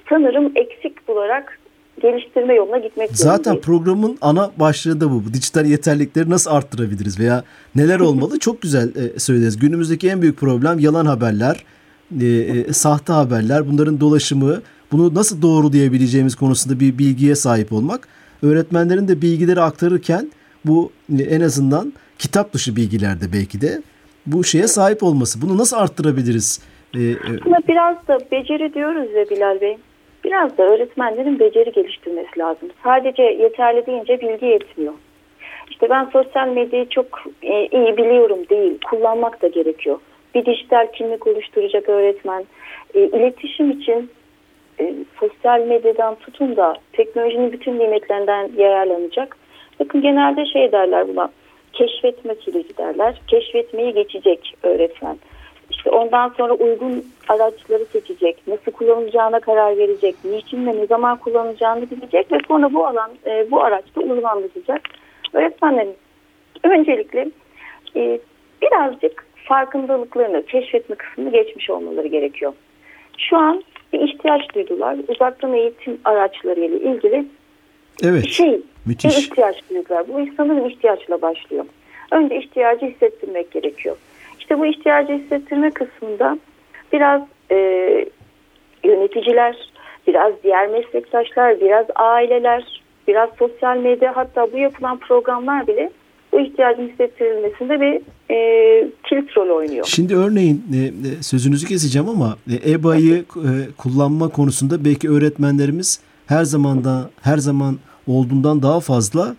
sanırım 0.09 0.53
eksik 0.55 1.09
bularak 1.09 1.59
geliştirme 2.03 2.55
yoluna 2.55 2.79
gitmek 2.79 3.11
Zaten 3.11 3.37
zorundayız. 3.37 3.67
programın 3.67 4.19
ana 4.21 4.51
başlığı 4.57 5.01
da 5.01 5.11
bu. 5.11 5.23
Dijital 5.35 5.67
yeterlilikleri 5.67 6.31
nasıl 6.31 6.51
arttırabiliriz 6.51 7.21
veya 7.21 7.45
neler 7.75 8.01
olmalı? 8.09 8.39
Çok 8.39 8.63
güzel 8.63 8.89
e, 8.97 9.19
söylediniz. 9.19 9.59
Günümüzdeki 9.59 10.09
en 10.09 10.23
büyük 10.23 10.39
problem 10.39 10.79
yalan 10.79 11.07
haberler, 11.07 11.65
e, 12.21 12.27
e, 12.27 12.73
sahte 12.73 13.13
haberler, 13.13 13.69
bunların 13.69 14.01
dolaşımı, 14.01 14.63
bunu 14.93 15.15
nasıl 15.15 15.43
doğru 15.43 15.73
diyebileceğimiz 15.73 16.35
konusunda 16.37 16.81
bir 16.81 16.99
bilgiye 16.99 17.35
sahip 17.35 17.73
olmak. 17.73 18.09
Öğretmenlerin 18.43 19.09
de 19.09 19.23
bilgileri 19.23 19.61
aktarırken 19.61 20.31
bu 20.65 20.93
e, 21.19 21.23
en 21.23 21.41
azından 21.41 21.93
kitap 22.19 22.53
dışı 22.53 22.77
bilgilerde 22.77 23.25
belki 23.33 23.61
de 23.61 23.83
bu 24.27 24.45
şeye 24.45 24.67
sahip 24.67 25.03
olması. 25.03 25.43
Bunu 25.43 25.59
nasıl 25.59 25.77
arttırabiliriz? 25.77 26.63
Ee, 26.95 26.99
biraz 27.69 28.09
da 28.09 28.19
beceri 28.31 28.75
diyoruz 28.75 29.13
ya 29.15 29.31
Bilal 29.31 29.61
Bey 29.61 29.77
biraz 30.25 30.59
da 30.59 30.63
öğretmenlerin 30.63 31.39
beceri 31.39 31.73
geliştirmesi 31.73 32.39
lazım. 32.39 32.69
Sadece 32.85 33.23
yeterli 33.23 33.87
deyince 33.87 34.21
bilgi 34.21 34.47
yetmiyor. 34.47 34.93
İşte 35.71 35.91
ben 35.91 36.05
sosyal 36.05 36.49
medyayı 36.49 36.89
çok 36.89 37.07
e, 37.43 37.67
iyi 37.67 37.97
biliyorum 37.97 38.39
değil, 38.51 38.79
kullanmak 38.91 39.43
da 39.43 39.49
gerekiyor. 39.49 39.99
Bir 40.35 40.47
dijital 40.47 40.87
kimlik 40.93 41.27
oluşturacak 41.27 41.89
öğretmen, 41.89 42.45
e, 42.95 43.01
iletişim 43.01 43.71
için 43.71 44.11
e, 44.83 44.95
sosyal 45.21 45.61
medyadan 45.61 46.15
tutun 46.15 46.57
da 46.57 46.75
teknolojinin 46.93 47.53
bütün 47.53 47.79
nimetlerinden 47.79 48.51
yararlanacak. 48.57 49.37
Bakın 49.81 50.03
genelde 50.03 50.47
şey 50.47 50.73
derler 50.73 51.09
buna, 51.09 51.31
keşfetme 51.73 52.35
süreci 52.35 52.77
derler. 52.79 53.21
Keşfetmeyi 53.27 53.95
geçecek 53.95 54.55
öğretmen. 54.63 55.17
İşte 55.71 55.91
ondan 55.91 56.29
sonra 56.29 56.55
uygun 56.55 57.05
araçları 57.29 57.85
seçecek, 57.85 58.47
nasıl 58.47 58.73
kullanılacağına 58.73 59.41
karar 59.41 59.77
verecek, 59.77 60.17
niçin 60.25 60.67
ve 60.67 60.77
ne 60.77 60.87
zaman 60.87 61.17
kullanılacağını 61.17 61.91
bilecek 61.91 62.33
ve 62.33 62.39
sonra 62.49 62.75
bu 62.75 62.87
alan 62.87 63.11
e, 63.27 63.51
bu 63.51 63.63
araçta 63.63 64.01
uzmanlaşacak. 64.01 64.81
Öğretmenlerin 65.33 65.97
öncelikle 66.65 67.29
e, 67.97 68.19
birazcık 68.63 69.27
farkındalıklarını, 69.45 70.47
keşfetme 70.47 70.97
kısmını 70.97 71.31
geçmiş 71.31 71.71
olmaları 71.71 72.07
gerekiyor. 72.07 72.53
Şu 73.19 73.37
an 73.37 73.63
bir 73.93 74.01
ihtiyaç 74.01 74.55
duydular. 74.55 74.97
Uzaktan 75.09 75.55
eğitim 75.55 76.01
araçlarıyla 76.05 76.79
ilgili 76.79 77.25
evet, 78.03 78.29
şey, 78.29 78.61
müthiş. 78.87 79.17
bir 79.17 79.23
ihtiyaç 79.23 79.57
duydular. 79.71 80.09
Bu 80.09 80.27
sanırım 80.37 80.67
ihtiyaçla 80.67 81.23
başlıyor. 81.23 81.65
Önce 82.13 82.37
ihtiyacı 82.37 82.87
hissettirmek 82.87 83.51
gerekiyor. 83.51 83.97
İşte 84.41 84.59
bu 84.59 84.67
ihtiyacı 84.67 85.13
hissettirme 85.13 85.71
kısmında 85.71 86.39
biraz 86.93 87.23
e, 87.51 87.57
yöneticiler, 88.85 89.71
biraz 90.07 90.33
diğer 90.43 90.69
meslektaşlar, 90.69 91.61
biraz 91.61 91.87
aileler, 91.95 92.83
biraz 93.09 93.31
sosyal 93.39 93.77
medya 93.77 94.17
hatta 94.17 94.53
bu 94.53 94.59
yapılan 94.59 94.99
programlar 94.99 95.67
bile 95.67 95.91
bu 96.33 96.41
ihtiyacın 96.41 96.89
hissettirilmesinde 96.89 97.81
bir 97.81 98.03
e, 98.33 98.89
kilit 99.09 99.37
rol 99.37 99.57
oynuyor. 99.57 99.87
Şimdi 99.89 100.17
örneğin 100.17 100.65
e, 100.75 100.79
e 100.79 101.23
sözünüzü 101.23 101.67
keseceğim 101.67 102.09
ama 102.09 102.37
e, 102.51 102.71
EBA'yı 102.73 103.15
e, 103.37 103.51
kullanma 103.77 104.29
konusunda 104.29 104.85
belki 104.85 105.11
öğretmenlerimiz 105.11 106.01
her 106.27 106.45
zamanda 106.45 107.11
her 107.23 107.39
zaman 107.39 107.79
olduğundan 108.07 108.63
daha 108.63 108.81
fazla 108.81 109.37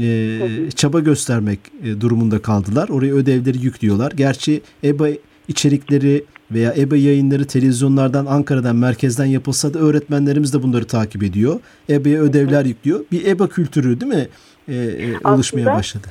e, 0.00 0.38
çaba 0.76 1.00
göstermek 1.00 1.58
e, 1.84 2.00
durumunda 2.00 2.42
kaldılar. 2.42 2.88
Oraya 2.88 3.14
ödevleri 3.14 3.58
yüklüyorlar. 3.58 4.12
Gerçi 4.12 4.60
EBA 4.84 5.08
içerikleri 5.48 6.24
veya 6.50 6.74
EBA 6.76 6.96
yayınları 6.96 7.46
televizyonlardan, 7.46 8.26
Ankara'dan, 8.26 8.76
merkezden 8.76 9.26
yapılsa 9.26 9.74
da 9.74 9.78
öğretmenlerimiz 9.78 10.54
de 10.54 10.62
bunları 10.62 10.86
takip 10.86 11.22
ediyor. 11.22 11.60
EBA'ya 11.90 12.20
ödevler 12.20 12.64
yüklüyor. 12.64 13.04
Bir 13.12 13.26
EBA 13.26 13.48
kültürü 13.48 14.00
değil 14.00 14.12
mi? 14.14 14.28
Ee, 14.68 14.74
e, 14.74 15.28
oluşmaya 15.28 15.66
başladı. 15.66 16.06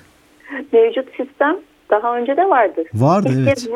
Mevcut 0.74 1.06
sistem 1.18 1.56
daha 1.90 2.18
önce 2.18 2.38
de 2.38 2.50
vardı. 2.50 2.84
Vardı 2.94 3.30
ilk 3.32 3.48
evet. 3.48 3.56
Kez 3.56 3.70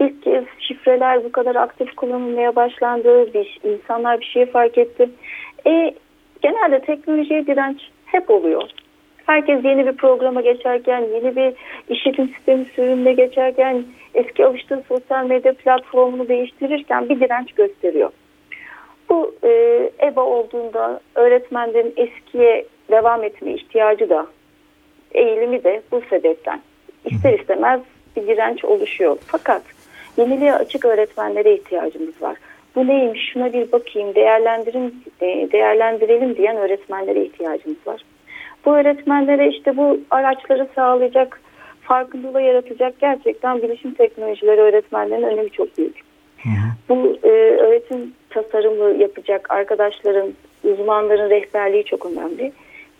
ilk 0.00 0.22
kez 0.22 0.44
şifreler 0.58 1.24
bu 1.24 1.32
kadar 1.32 1.54
aktif 1.54 1.96
kullanılmaya 1.96 2.56
başlandı. 2.56 3.34
Bir, 3.34 3.60
insanlar 3.64 4.20
bir 4.20 4.26
şey 4.26 4.46
fark 4.46 4.78
etti. 4.78 5.10
E, 5.66 5.94
genelde 6.42 6.80
teknolojiye 6.80 7.46
direnç 7.46 7.80
hep 8.06 8.30
oluyor. 8.30 8.62
Herkes 9.26 9.64
yeni 9.64 9.86
bir 9.86 9.92
programa 9.92 10.40
geçerken, 10.40 11.00
yeni 11.00 11.36
bir 11.36 11.54
işletim 11.88 12.28
sistemi 12.28 12.64
sürümüne 12.64 13.12
geçerken, 13.12 13.84
eski 14.14 14.46
alıştığı 14.46 14.82
sosyal 14.88 15.26
medya 15.26 15.52
platformunu 15.52 16.28
değiştirirken 16.28 17.08
bir 17.08 17.20
direnç 17.20 17.52
gösteriyor. 17.52 18.10
Bu 19.10 19.34
e, 19.44 19.50
EBA 20.02 20.22
olduğunda 20.22 21.00
öğretmenlerin 21.14 21.94
eskiye 21.96 22.66
devam 22.90 23.24
etme 23.24 23.52
ihtiyacı 23.52 24.08
da, 24.08 24.26
eğilimi 25.12 25.64
de 25.64 25.82
bu 25.92 26.00
sebepten. 26.10 26.60
İster 27.06 27.38
istemez 27.38 27.80
bir 28.16 28.26
direnç 28.26 28.64
oluşuyor. 28.64 29.16
Fakat 29.26 29.62
yeniliğe 30.16 30.54
açık 30.54 30.84
öğretmenlere 30.84 31.54
ihtiyacımız 31.54 32.22
var. 32.22 32.36
Bu 32.76 32.86
neymiş 32.86 33.30
şuna 33.32 33.52
bir 33.52 33.72
bakayım 33.72 34.14
değerlendirin, 34.14 35.04
e, 35.20 35.26
değerlendirelim 35.52 36.36
diyen 36.36 36.56
öğretmenlere 36.56 37.24
ihtiyacımız 37.24 37.86
var. 37.86 38.00
Bu 38.64 38.76
öğretmenlere 38.76 39.48
işte 39.48 39.76
bu 39.76 39.98
araçları 40.10 40.68
sağlayacak, 40.74 41.40
farkındalığı 41.82 42.42
yaratacak 42.42 42.98
gerçekten 43.00 43.62
bilişim 43.62 43.94
teknolojileri 43.94 44.60
öğretmenlerin 44.60 45.22
önemi 45.22 45.50
çok 45.50 45.78
büyük. 45.78 46.00
Hı 46.42 46.48
hı. 46.48 46.54
Bu 46.88 47.18
e, 47.22 47.28
öğretim 47.56 48.12
tasarımı 48.30 49.02
yapacak 49.02 49.50
arkadaşların, 49.50 50.34
uzmanların 50.64 51.30
rehberliği 51.30 51.84
çok 51.84 52.06
önemli. 52.06 52.52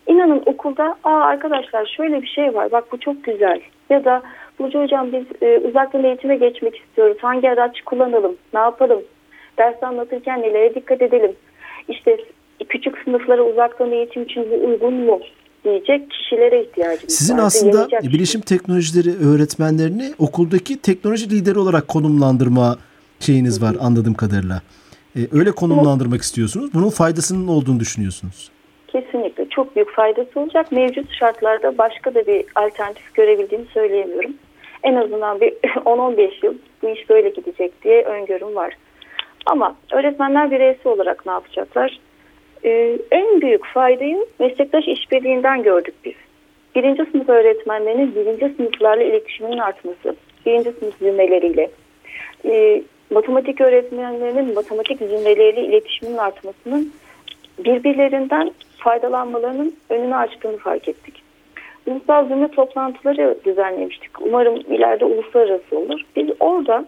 İnanın 0.06 0.42
okulda 0.46 0.96
Aa 1.04 1.20
arkadaşlar 1.20 1.86
şöyle 1.96 2.22
bir 2.22 2.26
şey 2.26 2.54
var 2.54 2.72
bak 2.72 2.92
bu 2.92 3.00
çok 3.00 3.24
güzel 3.24 3.60
ya 3.90 4.04
da 4.04 4.22
Burcu 4.58 4.82
hocam 4.82 5.12
biz 5.12 5.24
e, 5.42 5.58
uzaktan 5.58 6.04
eğitime 6.04 6.36
geçmek 6.36 6.76
istiyoruz 6.76 7.16
hangi 7.20 7.50
araç 7.50 7.80
kullanalım 7.80 8.36
ne 8.54 8.60
yapalım 8.60 9.02
ders 9.58 9.82
anlatırken 9.82 10.42
nelere 10.42 10.74
dikkat 10.74 11.02
edelim 11.02 11.32
işte 11.88 12.16
küçük 12.68 12.98
sınıflara 13.04 13.42
uzaktan 13.42 13.92
eğitim 13.92 14.22
için 14.22 14.46
bu 14.50 14.66
uygun 14.66 14.94
mu 14.94 15.20
diyecek 15.64 16.10
kişilere 16.10 16.62
ihtiyacımız 16.62 17.14
Sizin 17.14 17.38
var. 17.38 17.42
aslında 17.42 17.88
bilişim 18.02 18.40
teknolojileri 18.40 19.26
öğretmenlerini 19.28 20.14
okuldaki 20.18 20.80
teknoloji 20.80 21.30
lideri 21.30 21.58
olarak 21.58 21.88
konumlandırma 21.88 22.78
şeyiniz 23.20 23.62
var 23.62 23.76
anladığım 23.80 24.14
kadarıyla. 24.14 24.62
Ee, 25.16 25.20
öyle 25.32 25.52
konumlandırmak 25.52 26.22
istiyorsunuz. 26.22 26.74
Bunun 26.74 26.90
faydasının 26.90 27.48
olduğunu 27.48 27.80
düşünüyorsunuz. 27.80 28.50
Kesinlikle 28.88 29.48
çok 29.48 29.76
büyük 29.76 29.90
faydası 29.90 30.40
olacak. 30.40 30.72
Mevcut 30.72 31.12
şartlarda 31.12 31.78
başka 31.78 32.14
da 32.14 32.26
bir 32.26 32.44
alternatif 32.54 33.14
görebildiğimi 33.14 33.66
söyleyemiyorum. 33.66 34.34
En 34.82 34.94
azından 34.94 35.40
bir 35.40 35.52
10-15 35.64 36.46
yıl 36.46 36.54
bu 36.82 36.88
iş 36.88 37.10
böyle 37.10 37.28
gidecek 37.28 37.82
diye 37.82 38.02
öngörüm 38.02 38.54
var. 38.54 38.74
Ama 39.46 39.76
öğretmenler 39.92 40.50
bireysel 40.50 40.92
olarak 40.92 41.26
ne 41.26 41.32
yapacaklar? 41.32 41.98
Ee, 42.64 42.98
en 43.10 43.40
büyük 43.40 43.66
faydayı 43.66 44.26
meslektaş 44.38 44.88
işbirliğinden 44.88 45.62
gördük 45.62 45.94
biz. 46.04 46.14
Birinci 46.74 47.04
sınıf 47.12 47.28
öğretmenlerinin 47.28 48.14
birinci 48.14 48.56
sınıflarla 48.56 49.02
iletişiminin 49.02 49.58
artması, 49.58 50.16
birinci 50.46 50.72
sınıf 50.72 50.98
cümleleriyle, 50.98 51.70
e, 52.44 52.82
matematik 53.10 53.60
öğretmenlerinin 53.60 54.54
matematik 54.54 54.98
cümleleriyle 54.98 55.60
iletişiminin 55.60 56.16
artmasının 56.16 56.92
birbirlerinden 57.58 58.50
faydalanmalarının 58.86 59.76
önünü 59.90 60.16
açtığını 60.16 60.56
fark 60.56 60.88
ettik. 60.88 61.22
Ulusal 61.86 62.28
zümre 62.28 62.48
toplantıları 62.48 63.38
düzenlemiştik. 63.44 64.20
Umarım 64.20 64.56
ileride 64.56 65.04
uluslararası 65.04 65.78
olur. 65.78 66.00
Biz 66.16 66.28
orada 66.40 66.84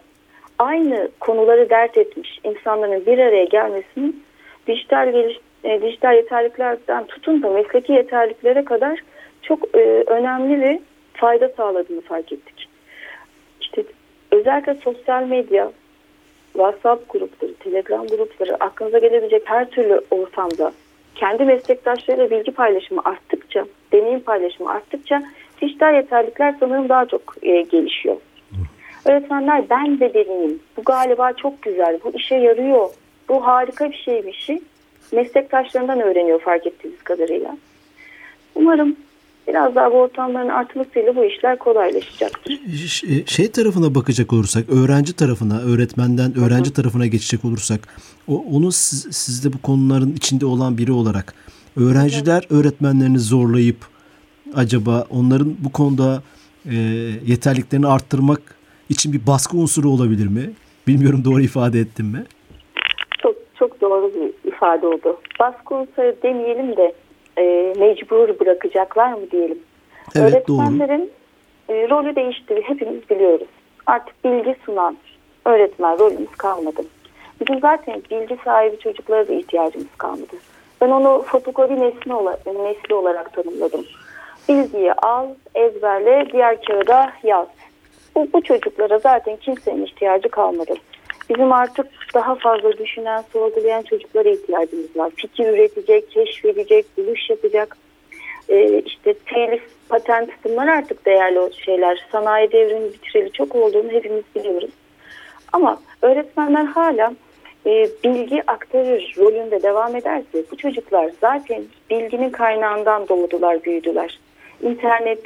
aynı 0.59 1.09
konuları 1.19 1.69
dert 1.69 1.97
etmiş 1.97 2.39
insanların 2.43 3.05
bir 3.05 3.17
araya 3.17 3.45
gelmesinin 3.45 4.23
dijital 4.67 5.11
geliş, 5.11 5.37
e, 5.63 5.81
dijital 5.81 6.15
yeterliliklerden 6.15 7.05
tutun 7.05 7.43
da 7.43 7.49
mesleki 7.49 7.93
yeterliliklere 7.93 8.65
kadar 8.65 8.99
çok 9.41 9.77
e, 9.77 10.03
önemli 10.07 10.61
bir 10.61 10.79
fayda 11.13 11.49
sağladığını 11.57 12.01
fark 12.01 12.33
ettik. 12.33 12.69
İşte 13.61 13.83
özellikle 14.31 14.75
sosyal 14.75 15.23
medya, 15.23 15.71
WhatsApp 16.53 17.09
grupları, 17.09 17.53
Telegram 17.53 18.07
grupları, 18.07 18.55
aklınıza 18.59 18.99
gelebilecek 18.99 19.41
her 19.45 19.69
türlü 19.69 20.01
ortamda 20.11 20.71
kendi 21.19 21.45
meslektaşlarıyla 21.45 22.31
bilgi 22.31 22.51
paylaşımı 22.51 23.01
arttıkça, 23.05 23.65
deneyim 23.91 24.19
paylaşımı 24.19 24.71
arttıkça 24.71 25.23
dijital 25.61 25.95
yeterlilikler 25.95 26.55
sanırım 26.59 26.89
daha 26.89 27.05
çok 27.05 27.35
e, 27.41 27.61
gelişiyor. 27.61 28.15
Öğretmenler 29.05 29.69
ben 29.69 29.99
de 29.99 30.13
deneyim, 30.13 30.59
bu 30.77 30.83
galiba 30.83 31.33
çok 31.33 31.61
güzel, 31.61 31.99
bu 32.03 32.11
işe 32.17 32.35
yarıyor, 32.35 32.89
bu 33.29 33.47
harika 33.47 33.91
bir 33.91 33.97
şey 33.97 34.25
bir 34.25 34.33
şey. 34.33 34.61
Meslektaşlarından 35.11 36.01
öğreniyor 36.01 36.41
fark 36.41 36.67
ettiğimiz 36.67 37.03
kadarıyla. 37.03 37.57
Umarım 38.55 38.95
biraz 39.49 39.75
daha 39.75 39.91
bu 39.91 39.95
ortamların 39.95 40.49
artmasıyla 40.49 41.15
bu 41.15 41.25
işler 41.25 41.59
kolaylaşacaktır. 41.59 42.59
E, 43.09 43.25
şey 43.25 43.51
tarafına 43.51 43.95
bakacak 43.95 44.33
olursak, 44.33 44.65
öğrenci 44.69 45.15
tarafına, 45.15 45.61
öğretmenden 45.61 46.33
öğrenci 46.37 46.73
tarafına 46.73 47.07
geçecek 47.07 47.45
olursak, 47.45 47.79
o, 48.27 48.43
onu 48.53 48.71
siz, 48.71 49.07
siz 49.11 49.45
de 49.45 49.53
bu 49.53 49.61
konuların 49.61 50.13
içinde 50.15 50.45
olan 50.45 50.77
biri 50.77 50.91
olarak 50.91 51.33
öğrenciler 51.77 52.43
öğretmenlerini 52.49 53.19
zorlayıp 53.19 53.77
acaba 54.55 55.05
onların 55.09 55.55
bu 55.59 55.71
konuda 55.71 56.23
e, 56.65 56.75
yeterliklerini 57.25 57.87
arttırmak 57.87 58.41
için 58.89 59.13
bir 59.13 59.27
baskı 59.27 59.57
unsuru 59.57 59.89
olabilir 59.89 60.27
mi? 60.27 60.51
Bilmiyorum 60.87 61.21
doğru 61.25 61.41
ifade 61.41 61.79
ettim 61.79 62.05
mi? 62.05 62.23
Çok 63.21 63.35
çok 63.59 63.81
doğru 63.81 64.11
bir 64.15 64.49
ifade 64.49 64.87
oldu. 64.87 65.17
Baskı 65.39 65.75
unsuru 65.75 66.15
demeyelim 66.23 66.77
de 66.77 66.93
e, 67.39 67.73
mecbur 67.79 68.39
bırakacaklar 68.39 69.13
mı 69.13 69.31
diyelim. 69.31 69.59
Evet, 70.15 70.33
Öğretmenlerin 70.33 71.11
E, 71.69 71.89
rolü 71.89 72.15
değişti. 72.15 72.61
Hepimiz 72.63 73.09
biliyoruz. 73.09 73.47
Artık 73.85 74.23
bilgi 74.23 74.55
sunan 74.65 74.97
öğretmen 75.45 75.99
rolümüz 75.99 76.31
kalmadı. 76.31 76.81
Bizim 77.41 77.59
zaten 77.59 78.01
bilgi 78.11 78.37
sahibi 78.45 78.79
çocuklara 78.79 79.27
da 79.27 79.33
ihtiyacımız 79.33 79.95
kalmadı. 79.97 80.35
Ben 80.81 80.89
onu 80.89 81.21
fotokopi 81.27 81.75
nesli, 81.79 82.13
olarak, 82.13 82.45
nesli 82.45 82.93
olarak 82.95 83.33
tanımladım. 83.33 83.85
Bilgiyi 84.49 84.93
al, 84.93 85.27
ezberle, 85.55 86.27
diğer 86.31 86.61
kağıda 86.61 87.11
yaz. 87.23 87.47
Bu, 88.15 88.27
bu 88.33 88.43
çocuklara 88.43 88.99
zaten 88.99 89.37
kimsenin 89.37 89.85
ihtiyacı 89.85 90.29
kalmadı. 90.29 90.73
Bizim 91.29 91.53
artık 91.53 91.87
daha 92.13 92.35
fazla 92.35 92.77
düşünen, 92.77 93.23
sorgulayan 93.33 93.81
çocuklara 93.81 94.29
ihtiyacımız 94.29 94.95
var. 94.95 95.11
Fikir 95.15 95.47
üretecek, 95.47 96.11
keşfedecek, 96.11 96.85
buluş 96.97 97.29
yapacak. 97.29 97.77
Ee, 98.49 98.81
işte 98.85 99.13
telif, 99.13 99.63
patent 99.89 100.29
bunlar 100.43 100.67
artık 100.67 101.05
değerli 101.05 101.53
şeyler. 101.65 102.05
Sanayi 102.11 102.51
devrimi 102.51 102.93
bitireli 102.93 103.31
çok 103.31 103.55
olduğunu 103.55 103.91
hepimiz 103.91 104.23
biliyoruz. 104.35 104.69
Ama 105.53 105.81
öğretmenler 106.01 106.65
hala 106.65 107.13
e, 107.65 107.87
bilgi 108.03 108.43
aktarır 108.47 109.13
rolünde 109.17 109.63
devam 109.63 109.95
ederse 109.95 110.43
bu 110.51 110.57
çocuklar 110.57 111.11
zaten 111.21 111.63
bilginin 111.89 112.29
kaynağından 112.29 113.07
doğdular, 113.07 113.63
büyüdüler. 113.63 114.19
İnternet, 114.61 115.21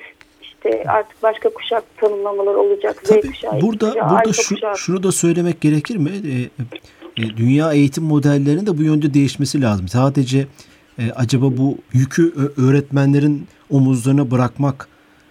işte 0.66 0.90
artık 0.90 1.24
başka 1.24 1.50
kuşak 1.50 1.84
tanımlamalar 1.98 2.56
olacak. 2.56 3.04
Tabii, 3.06 3.22
kuşağı, 3.22 3.62
burada 3.62 3.90
kuşağı, 3.90 4.10
burada 4.10 4.34
şu, 4.34 4.58
şunu 4.76 5.04
da 5.04 5.12
söylemek 5.12 5.62
gerekir 5.62 5.98
mi? 5.98 6.12
E, 6.12 7.24
e, 7.24 7.38
dünya 7.38 7.74
eğitim 7.74 8.04
modellerinin 8.04 8.66
de 8.66 8.78
bu 8.78 8.84
yönde 8.84 9.14
değişmesi 9.14 9.62
lazım. 9.62 9.88
Sadece 9.88 10.48
e, 11.00 11.12
acaba 11.16 11.58
bu 11.58 11.78
yükü 11.94 12.34
öğretmenlerin 12.58 13.48
omuzlarına 13.70 14.32
bırakmak 14.32 14.88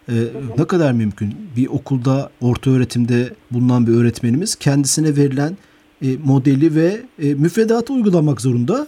e, 0.08 0.14
ne 0.58 0.64
kadar 0.64 0.92
mümkün? 0.92 1.34
Bir 1.56 1.66
okulda, 1.66 2.30
orta 2.40 2.70
öğretimde 2.70 3.30
bulunan 3.50 3.86
bir 3.86 3.92
öğretmenimiz 3.92 4.54
kendisine 4.54 5.16
verilen 5.16 5.56
e, 6.02 6.06
modeli 6.24 6.74
ve 6.74 7.00
e, 7.22 7.34
müfredatı 7.34 7.92
uygulamak 7.92 8.40
zorunda 8.40 8.86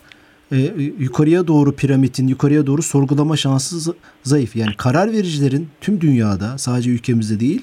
e, 0.55 0.83
yukarıya 0.99 1.47
doğru 1.47 1.73
piramidin 1.73 2.29
yukarıya 2.29 2.67
doğru 2.67 2.83
sorgulama 2.83 3.37
şansı 3.37 3.95
zayıf. 4.23 4.57
Yani 4.57 4.77
karar 4.77 5.13
vericilerin 5.13 5.69
tüm 5.81 6.01
dünyada 6.01 6.59
sadece 6.59 6.91
ülkemizde 6.91 7.41
değil 7.41 7.63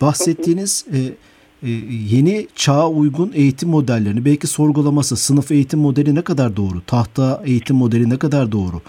bahsettiğiniz 0.00 0.86
e, 0.92 0.98
e, 1.62 1.70
yeni 2.10 2.46
çağa 2.54 2.88
uygun 2.88 3.32
eğitim 3.34 3.68
modellerini 3.68 4.24
belki 4.24 4.46
sorgulaması 4.46 5.16
sınıf 5.16 5.50
eğitim 5.50 5.80
modeli 5.80 6.14
ne 6.14 6.22
kadar 6.22 6.56
doğru 6.56 6.80
tahta 6.86 7.42
eğitim 7.46 7.76
modeli 7.76 8.10
ne 8.10 8.18
kadar 8.18 8.52
doğru 8.52 8.80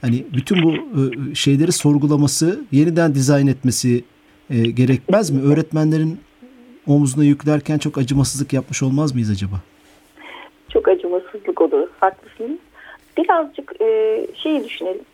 hani 0.00 0.24
bütün 0.34 0.62
bu 0.62 0.72
e, 0.72 1.34
şeyleri 1.34 1.72
sorgulaması 1.72 2.64
yeniden 2.72 3.14
dizayn 3.14 3.46
etmesi 3.46 4.04
e, 4.50 4.70
gerekmez 4.70 5.30
mi 5.30 5.42
öğretmenlerin 5.42 6.18
omzuna 6.86 7.24
yüklerken 7.24 7.78
çok 7.78 7.98
acımasızlık 7.98 8.52
yapmış 8.52 8.82
olmaz 8.82 9.14
mıyız 9.14 9.30
acaba? 9.30 9.56
Çok 10.72 10.88
acımasızlık 10.88 11.60
olur. 11.60 11.88
Haklısınız. 12.00 12.58
Birazcık 13.16 13.80
e, 13.80 14.20
şeyi 14.42 14.64
düşünelim. 14.64 15.04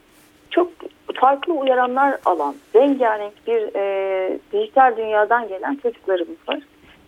Çok 0.50 0.72
farklı 1.14 1.52
uyaranlar 1.52 2.18
alan, 2.24 2.54
rengarenk 2.74 3.46
bir 3.46 3.76
e, 3.76 4.38
dijital 4.52 4.96
dünyadan 4.96 5.48
gelen 5.48 5.78
çocuklarımız 5.82 6.48
var. 6.48 6.58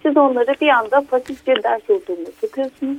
Siz 0.02 0.16
onları 0.16 0.55
bir 0.61 0.68
anda 0.68 1.00
pasif 1.11 1.46
bir 1.46 1.62
ders 1.62 1.90
ortamına 1.90 2.31
sokuyorsunuz. 2.40 2.98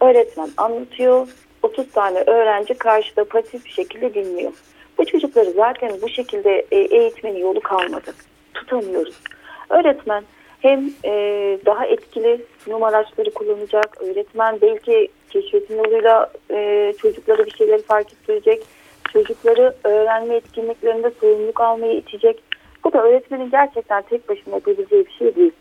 Öğretmen 0.00 0.48
anlatıyor. 0.56 1.28
30 1.62 1.90
tane 1.90 2.18
öğrenci 2.18 2.74
karşıda 2.74 3.24
pasif 3.24 3.64
bir 3.64 3.70
şekilde 3.70 4.14
dinliyor. 4.14 4.52
Bu 4.98 5.04
çocukları 5.04 5.50
zaten 5.50 5.92
bu 6.02 6.08
şekilde 6.08 6.66
e, 6.70 6.76
eğitmenin 6.78 7.38
yolu 7.38 7.60
kalmadı. 7.60 8.14
Tutamıyoruz. 8.54 9.14
Öğretmen 9.70 10.24
hem 10.64 10.90
e, 11.04 11.12
daha 11.66 11.86
etkili 11.86 12.44
sunum 12.58 12.82
araçları 12.82 13.30
kullanacak. 13.30 14.02
Öğretmen 14.02 14.58
belki 14.62 15.08
keşfetin 15.30 15.78
yoluyla 15.78 16.32
e, 16.50 16.92
çocuklara 16.98 17.46
bir 17.46 17.50
şeyleri 17.50 17.82
fark 17.82 18.12
ettirecek. 18.12 18.62
Çocukları 19.12 19.74
öğrenme 19.84 20.34
etkinliklerinde 20.34 21.10
sorumluluk 21.20 21.60
almayı 21.60 21.96
itecek. 21.96 22.42
Bu 22.84 22.92
da 22.92 23.02
öğretmenin 23.02 23.50
gerçekten 23.50 24.02
tek 24.02 24.28
başına 24.28 24.54
yapabileceği 24.54 25.06
bir 25.06 25.12
şey 25.12 25.36
değil. 25.36 25.52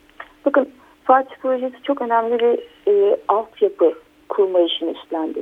Bakın 0.45 0.69
Fatih 1.03 1.35
Projesi 1.35 1.83
çok 1.83 2.01
önemli 2.01 2.39
bir 2.39 2.59
e, 2.91 3.17
altyapı 3.27 3.93
kurma 4.29 4.59
işini 4.59 4.91
üstlendi. 4.91 5.41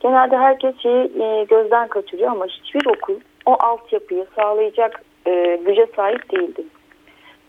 Genelde 0.00 0.36
herkes 0.36 0.78
şeyi 0.78 1.22
e, 1.22 1.44
gözden 1.44 1.88
kaçırıyor 1.88 2.30
ama 2.30 2.46
hiçbir 2.46 2.86
okul 2.86 3.20
o 3.46 3.56
altyapıyı 3.60 4.26
sağlayacak 4.36 5.02
e, 5.26 5.60
güce 5.66 5.86
sahip 5.96 6.32
değildi. 6.32 6.62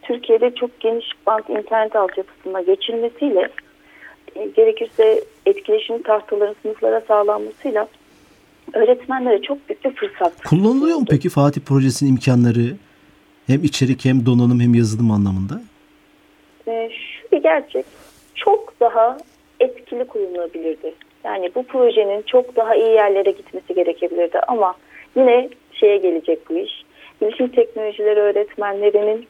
Türkiye'de 0.03 0.55
çok 0.55 0.79
geniş 0.79 1.05
bant 1.27 1.49
internet 1.49 1.95
altyapısına 1.95 2.61
geçilmesiyle 2.61 3.49
e, 4.35 4.45
gerekirse 4.45 5.23
etkileşim 5.45 6.01
tahtaların 6.01 6.55
sınıflara 6.61 7.01
sağlanmasıyla 7.01 7.87
öğretmenlere 8.73 9.41
çok 9.41 9.69
büyük 9.69 9.85
bir 9.85 9.95
fırsat. 9.95 10.43
Kullanılıyor 10.43 10.97
mu 10.97 11.05
peki 11.09 11.29
Fatih 11.29 11.61
Projesi'nin 11.61 12.11
imkanları 12.11 12.75
hem 13.47 13.63
içerik 13.63 14.05
hem 14.05 14.25
donanım 14.25 14.59
hem 14.59 14.75
yazılım 14.75 15.11
anlamında? 15.11 15.61
E, 16.67 16.89
şu 16.89 17.31
bir 17.31 17.43
gerçek 17.43 17.85
çok 18.35 18.79
daha 18.79 19.17
etkili 19.59 20.05
kullanılabilirdi. 20.05 20.93
Yani 21.23 21.51
bu 21.55 21.63
projenin 21.63 22.21
çok 22.21 22.55
daha 22.55 22.75
iyi 22.75 22.91
yerlere 22.91 23.31
gitmesi 23.31 23.73
gerekebilirdi 23.73 24.39
ama 24.47 24.75
yine 25.15 25.49
şeye 25.71 25.97
gelecek 25.97 26.49
bu 26.49 26.57
iş. 26.57 26.71
Bilişim 27.21 27.47
teknolojileri 27.47 28.19
öğretmenlerinin 28.19 29.27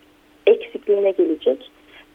eksikliğine 0.48 1.12
gelecek. 1.12 1.72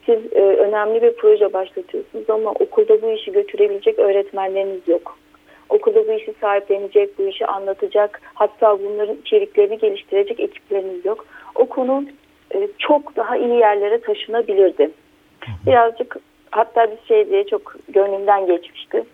Siz 0.07 0.19
e, 0.33 0.41
önemli 0.41 1.03
bir 1.03 1.12
proje 1.12 1.53
başlatıyorsunuz 1.53 2.31
ama 2.31 2.51
okulda 2.51 3.03
bu 3.03 3.11
işi 3.11 3.33
götürebilecek 3.33 3.99
öğretmenleriniz 3.99 4.88
yok. 4.88 5.19
Okulda 5.69 6.09
bu 6.09 6.12
işi 6.12 6.35
sahiplenecek, 6.41 7.19
bu 7.19 7.23
işi 7.23 7.47
anlatacak, 7.47 8.21
hatta 8.35 8.79
bunların 8.79 9.17
içeriklerini 9.17 9.79
geliştirecek 9.79 10.41
ekipleriniz 10.41 11.05
yok. 11.05 11.27
O 11.55 11.67
konu 11.67 12.05
e, 12.55 12.69
çok 12.79 13.17
daha 13.17 13.37
iyi 13.37 13.55
yerlere 13.55 14.01
taşınabilirdi. 14.01 14.91
Birazcık 15.67 16.17
hatta 16.51 16.91
bir 16.91 17.07
şey 17.09 17.31
diye 17.31 17.47
çok 17.47 17.77
gönlümden 17.88 18.47
geçmişti. 18.47 19.05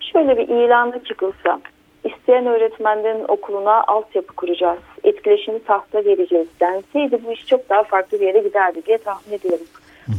Şöyle 0.00 0.38
bir 0.38 0.48
ilanla 0.48 1.04
çıkılsa, 1.04 1.60
isteyen 2.06 2.46
öğretmenlerin 2.46 3.24
okuluna 3.28 3.84
altyapı 3.84 4.34
kuracağız, 4.34 4.78
etkileşimi 5.04 5.64
tahta 5.64 6.04
vereceğiz 6.04 6.48
denseydi 6.60 7.18
bu 7.26 7.32
iş 7.32 7.46
çok 7.46 7.68
daha 7.68 7.82
farklı 7.82 8.20
bir 8.20 8.26
yere 8.26 8.38
giderdi 8.38 8.86
diye 8.86 8.98
tahmin 8.98 9.38
ediyorum. 9.38 9.66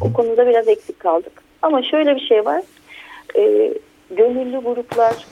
O 0.02 0.14
konuda 0.14 0.48
biraz 0.48 0.68
eksik 0.68 1.00
kaldık. 1.00 1.44
Ama 1.62 1.84
şöyle 1.84 2.16
bir 2.16 2.28
şey 2.28 2.46
var, 2.46 2.64
e, 3.36 3.74
gönüllü 4.12 4.58
gruplar, 4.58 5.26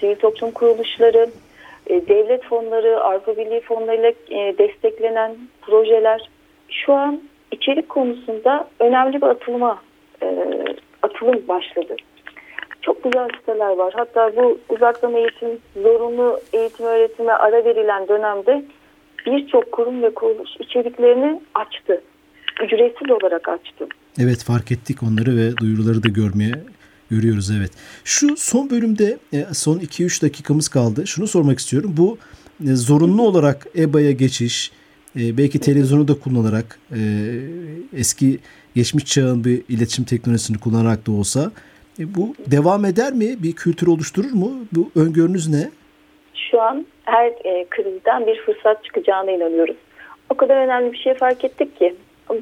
sivil 0.00 0.16
toplum 0.16 0.50
kuruluşları, 0.50 1.30
e, 1.86 2.08
devlet 2.08 2.44
fonları, 2.44 3.00
Avrupa 3.00 3.36
Birliği 3.36 3.60
fonlarıyla 3.60 4.12
e, 4.30 4.58
desteklenen 4.58 5.36
projeler 5.62 6.30
şu 6.70 6.92
an 6.94 7.22
içerik 7.52 7.88
konusunda 7.88 8.68
önemli 8.80 9.22
bir 9.22 9.26
atılma 9.26 9.82
e, 10.22 10.26
atılım 11.02 11.48
başladı. 11.48 11.96
Çok 12.82 13.04
güzel 13.04 13.28
siteler 13.40 13.76
var. 13.76 13.92
Hatta 13.96 14.36
bu 14.36 14.58
uzaktan 14.68 15.14
eğitim, 15.14 15.58
zorunlu 15.82 16.40
eğitim 16.52 16.86
öğretime 16.86 17.32
ara 17.32 17.64
verilen 17.64 18.08
dönemde 18.08 18.64
birçok 19.26 19.72
kurum 19.72 20.02
ve 20.02 20.14
kuruluş 20.14 20.50
içeriklerini 20.60 21.40
açtı. 21.54 22.02
Ücretsiz 22.62 23.10
olarak 23.10 23.48
açtı. 23.48 23.86
Evet 24.20 24.44
fark 24.44 24.72
ettik 24.72 25.02
onları 25.02 25.36
ve 25.36 25.56
duyuruları 25.56 26.02
da 26.02 26.08
görmeye 26.08 26.52
görüyoruz 27.10 27.50
evet. 27.58 27.70
Şu 28.04 28.36
son 28.36 28.70
bölümde 28.70 29.18
e, 29.32 29.44
son 29.52 29.78
2-3 29.78 30.22
dakikamız 30.22 30.68
kaldı. 30.68 31.06
Şunu 31.06 31.26
sormak 31.26 31.58
istiyorum. 31.58 31.94
Bu 31.96 32.18
e, 32.66 32.74
zorunlu 32.74 33.22
olarak 33.22 33.66
EBA'ya 33.76 34.10
geçiş, 34.10 34.72
e, 35.16 35.38
belki 35.38 35.58
televizyonu 35.58 36.08
da 36.08 36.14
kullanarak 36.14 36.78
eski 37.96 38.38
geçmiş 38.74 39.04
çağın 39.04 39.44
bir 39.44 39.62
iletişim 39.68 40.04
teknolojisini 40.04 40.58
kullanarak 40.58 41.06
da 41.06 41.12
olsa 41.12 41.52
bu 41.98 42.34
devam 42.50 42.84
eder 42.84 43.12
mi? 43.12 43.42
Bir 43.42 43.52
kültür 43.52 43.86
oluşturur 43.86 44.32
mu? 44.32 44.50
Bu 44.72 44.90
öngörünüz 45.00 45.48
ne? 45.48 45.70
Şu 46.50 46.60
an 46.60 46.86
her 47.04 47.32
krizden 47.70 48.26
bir 48.26 48.40
fırsat 48.40 48.84
çıkacağına 48.84 49.30
inanıyoruz. 49.30 49.76
O 50.30 50.34
kadar 50.34 50.56
önemli 50.56 50.92
bir 50.92 50.98
şey 50.98 51.14
fark 51.14 51.44
ettik 51.44 51.78
ki 51.78 51.94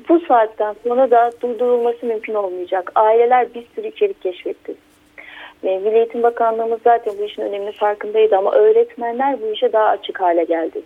bu 0.08 0.20
saatten 0.20 0.74
sonra 0.82 1.10
da 1.10 1.30
durdurulması 1.42 2.06
mümkün 2.06 2.34
olmayacak. 2.34 2.92
Aileler 2.94 3.54
bir 3.54 3.64
sürü 3.74 3.88
içerik 3.88 4.22
keşfetti. 4.22 4.74
Milli 5.62 5.88
Eğitim 5.88 6.22
Bakanlığımız 6.22 6.80
zaten 6.84 7.14
bu 7.18 7.24
işin 7.24 7.42
önemli 7.42 7.72
farkındaydı 7.72 8.36
ama 8.36 8.52
öğretmenler 8.52 9.42
bu 9.42 9.52
işe 9.52 9.72
daha 9.72 9.84
açık 9.84 10.20
hale 10.20 10.44
geldi. 10.44 10.82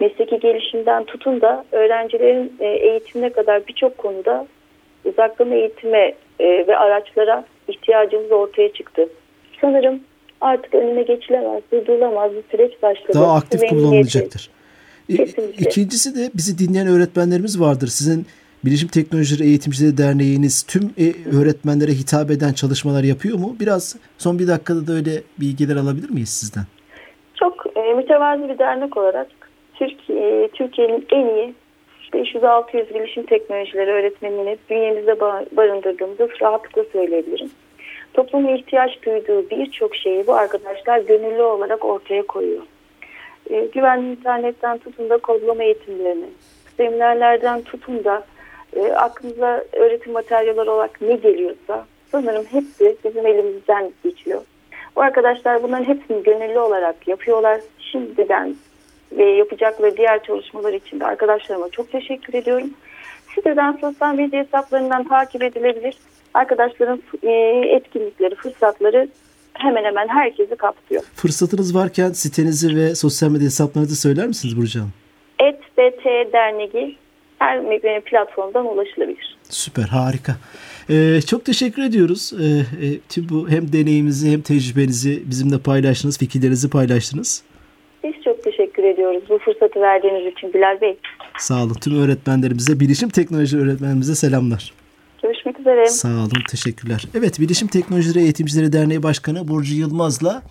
Mesleki 0.00 0.40
gelişimden 0.40 1.04
tutun 1.04 1.40
da 1.40 1.64
öğrencilerin 1.72 2.56
e, 2.60 2.66
eğitimine 2.66 3.30
kadar 3.30 3.66
birçok 3.66 3.98
konuda 3.98 4.46
uzaktan 5.04 5.52
eğitime 5.52 6.14
e, 6.40 6.66
ve 6.66 6.76
araçlara 6.76 7.44
ihtiyacımız 7.68 8.32
ortaya 8.32 8.72
çıktı. 8.72 9.08
Sanırım 9.60 10.00
artık 10.40 10.74
önüne 10.74 11.02
geçilemez, 11.02 11.62
durdurulamaz 11.72 12.32
bir 12.32 12.42
süreç 12.50 12.82
başladı. 12.82 13.12
Daha 13.14 13.34
aktif 13.34 13.60
kullanılacaktır. 13.70 14.50
Kesinlikle. 15.16 15.64
İkincisi 15.64 16.16
de 16.16 16.30
bizi 16.34 16.58
dinleyen 16.58 16.86
öğretmenlerimiz 16.86 17.60
vardır. 17.60 17.86
Sizin 17.86 18.26
Bilişim 18.64 18.88
Teknolojileri 18.88 19.48
Eğitimcileri 19.48 19.98
Derneği'niz 19.98 20.62
tüm 20.62 20.82
e, 20.82 21.36
öğretmenlere 21.38 21.92
hitap 21.92 22.30
eden 22.30 22.52
çalışmalar 22.52 23.04
yapıyor 23.04 23.38
mu? 23.38 23.56
Biraz 23.60 23.96
son 24.18 24.38
bir 24.38 24.48
dakikada 24.48 24.86
da 24.86 24.92
öyle 24.92 25.10
bilgiler 25.40 25.76
alabilir 25.76 26.10
miyiz 26.10 26.28
sizden? 26.28 26.64
Çok 27.34 27.66
e, 27.76 27.92
mütevazi 27.94 28.48
bir 28.48 28.58
dernek 28.58 28.96
olarak 28.96 29.26
Türkiye, 29.74 30.48
Türkiye'nin 30.48 31.06
en 31.12 31.26
iyi 31.26 31.54
500-600 32.12 32.94
bilişim 32.94 33.26
teknolojileri 33.26 33.90
öğretmenini 33.90 34.58
bünyemizde 34.70 35.20
barındırdığımızı 35.56 36.28
rahatlıkla 36.40 36.84
söyleyebilirim. 36.92 37.50
Toplumun 38.14 38.56
ihtiyaç 38.56 39.02
duyduğu 39.02 39.50
birçok 39.50 39.96
şeyi 39.96 40.26
bu 40.26 40.34
arkadaşlar 40.34 40.98
gönüllü 40.98 41.42
olarak 41.42 41.84
ortaya 41.84 42.22
koyuyor 42.22 42.62
e, 43.50 43.66
güvenli 43.66 44.10
internetten 44.10 44.78
tutun 44.78 45.10
da 45.10 45.18
kodlama 45.18 45.62
eğitimlerini, 45.62 46.26
seminerlerden 46.76 47.62
tutun 47.62 48.04
da 48.04 48.24
e, 48.76 48.92
aklınıza 48.92 49.64
öğretim 49.72 50.12
materyalleri 50.12 50.70
olarak 50.70 51.00
ne 51.00 51.16
geliyorsa 51.16 51.86
sanırım 52.12 52.44
hepsi 52.44 52.96
bizim 53.04 53.26
elimizden 53.26 53.92
geçiyor. 54.04 54.42
Bu 54.96 55.02
arkadaşlar 55.02 55.62
bunların 55.62 55.84
hepsini 55.84 56.22
gönüllü 56.22 56.58
olarak 56.58 57.08
yapıyorlar. 57.08 57.60
Şimdiden 57.78 58.56
ve 59.12 59.24
yapacakları 59.24 59.96
diğer 59.96 60.22
çalışmalar 60.22 60.72
için 60.72 61.00
de 61.00 61.06
arkadaşlarıma 61.06 61.68
çok 61.70 61.92
teşekkür 61.92 62.34
ediyorum. 62.34 62.70
Siteden 63.34 63.78
sosyal 63.80 64.14
medya 64.14 64.44
hesaplarından 64.44 65.08
takip 65.08 65.42
edilebilir. 65.42 65.96
Arkadaşların 66.34 67.02
e, 67.22 67.30
etkinlikleri, 67.76 68.34
fırsatları 68.34 69.08
hemen 69.52 69.84
hemen 69.84 70.08
herkesi 70.08 70.56
kapsıyor. 70.56 71.02
Fırsatınız 71.14 71.74
varken 71.74 72.12
sitenizi 72.12 72.76
ve 72.76 72.94
sosyal 72.94 73.30
medya 73.30 73.46
hesaplarınızı 73.46 74.00
söyler 74.00 74.26
misiniz 74.26 74.56
Burcu 74.56 74.80
Hanım? 74.80 74.92
ETBT 75.38 76.32
Derneği 76.32 76.96
her 77.38 78.00
platformdan 78.00 78.66
ulaşılabilir. 78.66 79.36
Süper 79.42 79.82
harika. 79.82 80.36
Ee, 80.90 81.20
çok 81.26 81.44
teşekkür 81.44 81.82
ediyoruz. 81.82 82.32
Ee, 82.40 82.44
e, 82.86 82.98
tüm 83.08 83.28
bu 83.28 83.48
hem 83.48 83.72
deneyimizi 83.72 84.32
hem 84.32 84.40
tecrübenizi 84.40 85.22
bizimle 85.30 85.58
paylaştınız, 85.58 86.18
fikirlerinizi 86.18 86.70
paylaştınız. 86.70 87.42
Teşekkür 88.76 88.94
ediyoruz 88.94 89.22
bu 89.28 89.38
fırsatı 89.38 89.80
verdiğiniz 89.80 90.32
için 90.32 90.52
Bilal 90.54 90.80
Bey. 90.80 90.98
Sağ 91.38 91.62
olun. 91.62 91.74
Tüm 91.74 91.98
öğretmenlerimize, 91.98 92.80
bilişim 92.80 93.08
teknoloji 93.08 93.58
öğretmenlerimize 93.58 94.14
selamlar. 94.14 94.72
Görüşmek 95.22 95.60
üzere. 95.60 95.86
Sağ 95.86 96.08
olun, 96.08 96.42
teşekkürler. 96.50 97.08
Evet, 97.14 97.40
Bilişim 97.40 97.68
Teknolojileri 97.68 98.24
Eğitimcileri 98.24 98.72
Derneği 98.72 99.02
Başkanı 99.02 99.48
Burcu 99.48 99.74
Yılmaz'la 99.74 100.42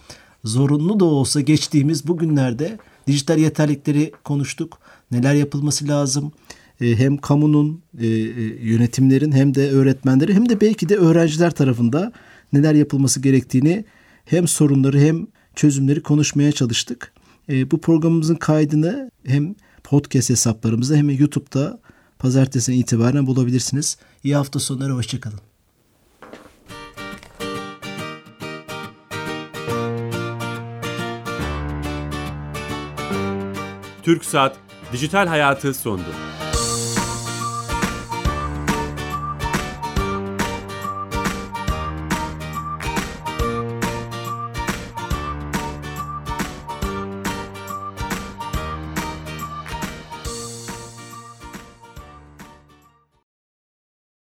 zorunlu 0.44 1.00
da 1.00 1.06
olsa 1.06 1.42
geçtiğimiz 1.42 2.08
bugünlerde 2.08 2.70
dijital 3.08 3.38
yeterlikleri 3.38 4.12
konuştuk. 4.24 4.78
Neler 5.12 5.34
yapılması 5.34 5.88
lazım? 5.88 6.32
e, 6.82 6.96
hem 6.96 7.18
kamunun, 7.18 7.84
e, 8.02 8.08
yönetimlerin 8.62 9.32
hem 9.32 9.56
de 9.56 9.72
öğretmenleri 9.72 10.34
hem 10.34 10.50
de 10.50 10.62
belki 10.62 10.90
de 10.90 10.96
öğrenciler 10.96 11.52
tarafında 11.52 12.12
neler 12.54 12.74
yapılması 12.74 13.22
gerektiğini 13.22 13.86
hem 14.26 14.48
sorunları 14.48 15.00
hem 15.00 15.28
çözümleri 15.56 16.02
konuşmaya 16.02 16.52
çalıştık. 16.52 17.15
Bu 17.50 17.82
programımızın 17.82 18.36
kaydını 18.36 19.12
hem 19.26 19.56
podcast 19.84 20.30
hesaplarımızda 20.30 20.96
hem 20.96 21.10
de 21.10 21.14
YouTube'da 21.14 21.80
pazartesine 22.20 22.76
itibaren 22.76 23.28
bulabilirsiniz. 23.28 23.98
İyi 24.24 24.36
hafta 24.36 24.60
sonları, 24.60 24.94
hoşçakalın. 24.94 25.40
Türk 34.04 34.26
Saat 34.26 34.58
Dijital 34.94 35.28
Hayatı 35.28 35.74
sondu. 35.74 36.06